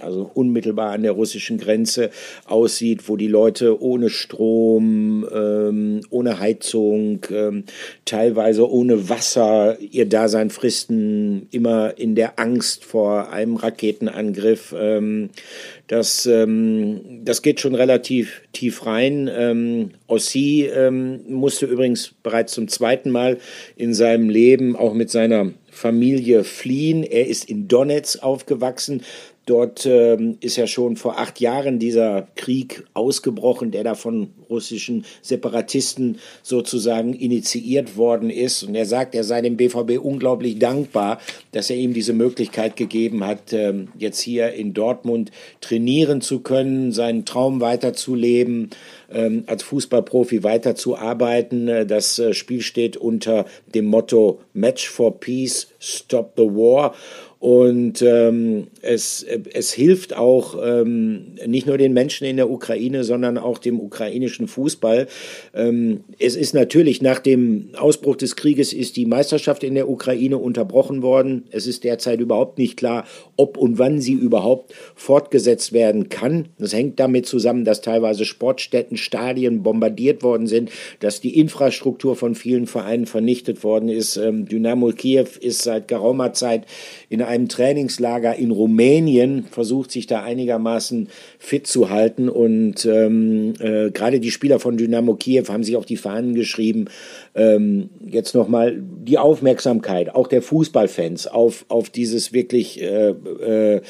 [0.00, 2.10] also unmittelbar an der russischen Grenze,
[2.46, 7.64] aussieht, wo die Leute ohne Strom, ähm, ohne Heizung, ähm,
[8.04, 14.74] teilweise ohne Wasser ihr Dasein fristen, immer in der Angst vor einem Raketenangriff.
[14.78, 15.30] Ähm,
[15.88, 19.28] das, ähm, das geht schon relativ tief rein.
[19.30, 23.38] Ähm, Ossi ähm, musste übrigens bereits zum zweiten Mal
[23.76, 27.02] in seinem Leben auch mit seiner Familie fliehen.
[27.02, 29.02] Er ist in Donetsk aufgewachsen.
[29.46, 35.04] Dort ähm, ist ja schon vor acht Jahren dieser Krieg ausgebrochen, der da von russischen
[35.20, 38.62] Separatisten sozusagen initiiert worden ist.
[38.62, 41.18] Und er sagt, er sei dem BVB unglaublich dankbar,
[41.50, 46.92] dass er ihm diese Möglichkeit gegeben hat, ähm, jetzt hier in Dortmund trainieren zu können,
[46.92, 48.70] seinen Traum weiterzuleben,
[49.10, 51.66] ähm, als Fußballprofi weiterzuarbeiten.
[51.66, 56.94] Äh, das äh, Spiel steht unter dem Motto Match for Peace, Stop the War.
[57.42, 63.36] Und ähm, es, es hilft auch ähm, nicht nur den Menschen in der Ukraine, sondern
[63.36, 65.08] auch dem ukrainischen Fußball.
[65.52, 70.38] Ähm, es ist natürlich nach dem Ausbruch des Krieges ist die Meisterschaft in der Ukraine
[70.38, 71.46] unterbrochen worden.
[71.50, 76.50] Es ist derzeit überhaupt nicht klar, ob und wann sie überhaupt fortgesetzt werden kann.
[76.60, 80.70] Das hängt damit zusammen, dass teilweise Sportstätten, Stadien bombardiert worden sind,
[81.00, 84.16] dass die Infrastruktur von vielen Vereinen vernichtet worden ist.
[84.16, 86.66] Ähm, Dynamo Kiew ist seit geraumer Zeit
[87.08, 91.08] in einem Trainingslager in Rumänien, versucht sich da einigermaßen
[91.38, 92.28] fit zu halten.
[92.28, 96.86] Und ähm, äh, gerade die Spieler von Dynamo Kiew haben sich auf die Fahnen geschrieben,
[97.34, 103.80] ähm, jetzt nochmal die Aufmerksamkeit, auch der Fußballfans, auf, auf dieses wirklich äh, äh,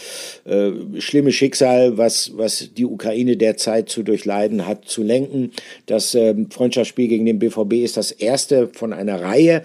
[0.44, 5.50] äh, schlimme Schicksal, was, was die Ukraine derzeit zu durchleiden hat, zu lenken.
[5.86, 9.62] Das äh, Freundschaftsspiel gegen den BVB ist das erste von einer Reihe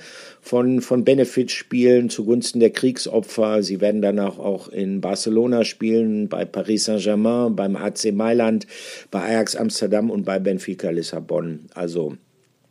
[0.48, 3.64] von, von Benefitspielen zugunsten der Kriegsopfer.
[3.64, 8.66] Sie werden danach auch in Barcelona spielen, bei Paris Saint-Germain, beim AC Mailand,
[9.12, 11.66] bei Ajax Amsterdam und bei Benfica Lissabon.
[11.74, 12.16] Also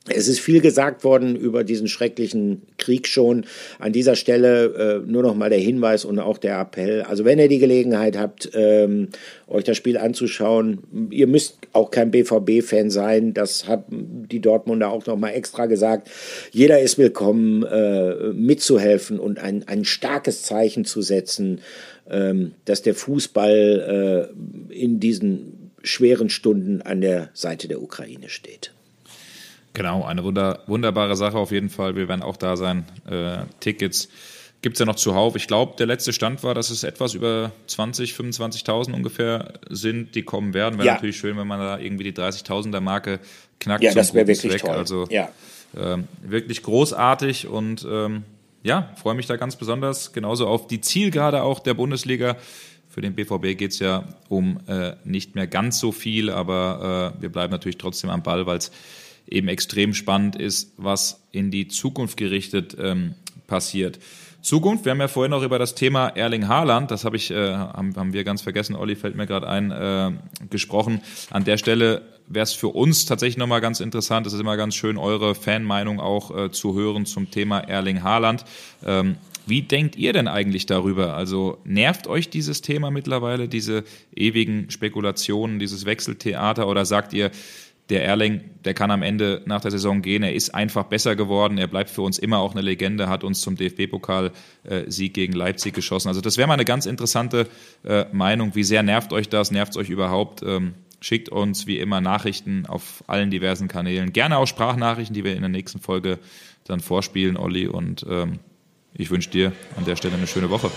[0.08, 3.44] es ist viel gesagt worden über diesen schrecklichen Krieg schon.
[3.78, 7.02] An dieser Stelle äh, nur noch mal der Hinweis und auch der Appell.
[7.02, 9.08] Also wenn ihr die Gelegenheit habt, ähm,
[9.48, 13.34] euch das Spiel anzuschauen, ihr müsst auch kein BVB-Fan sein.
[13.34, 16.08] Das haben die Dortmunder auch noch mal extra gesagt.
[16.52, 21.60] Jeder ist willkommen, äh, mitzuhelfen und ein, ein starkes Zeichen zu setzen,
[22.08, 24.30] ähm, dass der Fußball
[24.70, 28.75] äh, in diesen schweren Stunden an der Seite der Ukraine steht.
[29.76, 31.96] Genau, eine wunder, wunderbare Sache auf jeden Fall.
[31.96, 32.86] Wir werden auch da sein.
[33.10, 34.08] Äh, Tickets
[34.62, 35.36] gibt es ja noch zuhauf.
[35.36, 40.22] Ich glaube, der letzte Stand war, dass es etwas über 20, 25.000 ungefähr sind, die
[40.22, 40.78] kommen werden.
[40.78, 40.94] Wäre ja.
[40.94, 43.20] natürlich schön, wenn man da irgendwie die 30.000er Marke
[43.60, 43.84] knackt.
[43.84, 44.62] Ja, das wäre wirklich Zweck.
[44.62, 44.76] toll.
[44.76, 45.28] Also ja.
[45.76, 48.22] ähm, wirklich großartig und ähm,
[48.62, 50.14] ja, freue mich da ganz besonders.
[50.14, 52.38] Genauso auf die Zielgerade auch der Bundesliga.
[52.88, 57.20] Für den BVB geht es ja um äh, nicht mehr ganz so viel, aber äh,
[57.20, 58.70] wir bleiben natürlich trotzdem am Ball, weil es
[59.28, 63.14] eben extrem spannend ist, was in die Zukunft gerichtet ähm,
[63.46, 63.98] passiert.
[64.46, 67.54] Zukunft, wir haben ja vorhin noch über das Thema Erling Haaland, das habe ich, äh,
[67.54, 70.12] haben, haben wir ganz vergessen, Olli fällt mir gerade ein, äh,
[70.50, 71.00] gesprochen.
[71.30, 74.76] An der Stelle wäre es für uns tatsächlich nochmal ganz interessant, es ist immer ganz
[74.76, 78.44] schön, eure Fanmeinung auch äh, zu hören zum Thema Erling Haaland.
[78.84, 79.16] Ähm,
[79.48, 81.14] wie denkt ihr denn eigentlich darüber?
[81.14, 87.30] Also nervt euch dieses Thema mittlerweile, diese ewigen Spekulationen, dieses Wechseltheater oder sagt ihr,
[87.88, 90.22] der Erling, der kann am Ende nach der Saison gehen.
[90.24, 91.56] Er ist einfach besser geworden.
[91.56, 96.08] Er bleibt für uns immer auch eine Legende, hat uns zum DFB-Pokal-Sieg gegen Leipzig geschossen.
[96.08, 97.46] Also das wäre mal eine ganz interessante
[97.84, 98.54] äh, Meinung.
[98.56, 99.52] Wie sehr nervt euch das?
[99.52, 100.42] Nervt es euch überhaupt?
[100.42, 104.12] Ähm, schickt uns wie immer Nachrichten auf allen diversen Kanälen.
[104.12, 106.18] Gerne auch Sprachnachrichten, die wir in der nächsten Folge
[106.64, 107.68] dann vorspielen, Olli.
[107.68, 108.40] Und ähm,
[108.94, 110.70] ich wünsche dir an der Stelle eine schöne Woche.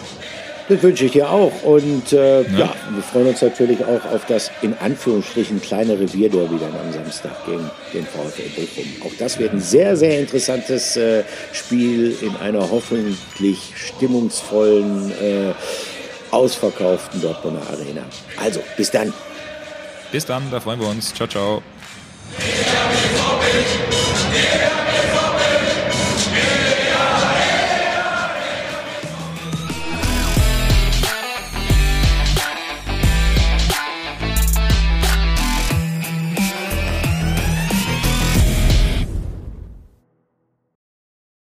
[0.69, 1.63] Das wünsche ich dir auch.
[1.63, 2.59] Und äh, ja.
[2.59, 2.75] ja.
[2.91, 7.69] wir freuen uns natürlich auch auf das in Anführungsstrichen kleine Revierderby dann am Samstag gegen
[7.91, 8.85] den VfL Bochum.
[9.03, 15.53] Auch das wird ein sehr, sehr interessantes äh, Spiel in einer hoffentlich stimmungsvollen, äh,
[16.29, 18.03] ausverkauften Dortmunder Arena.
[18.37, 19.11] Also, bis dann.
[20.11, 21.13] Bis dann, da freuen wir uns.
[21.15, 21.63] Ciao, ciao.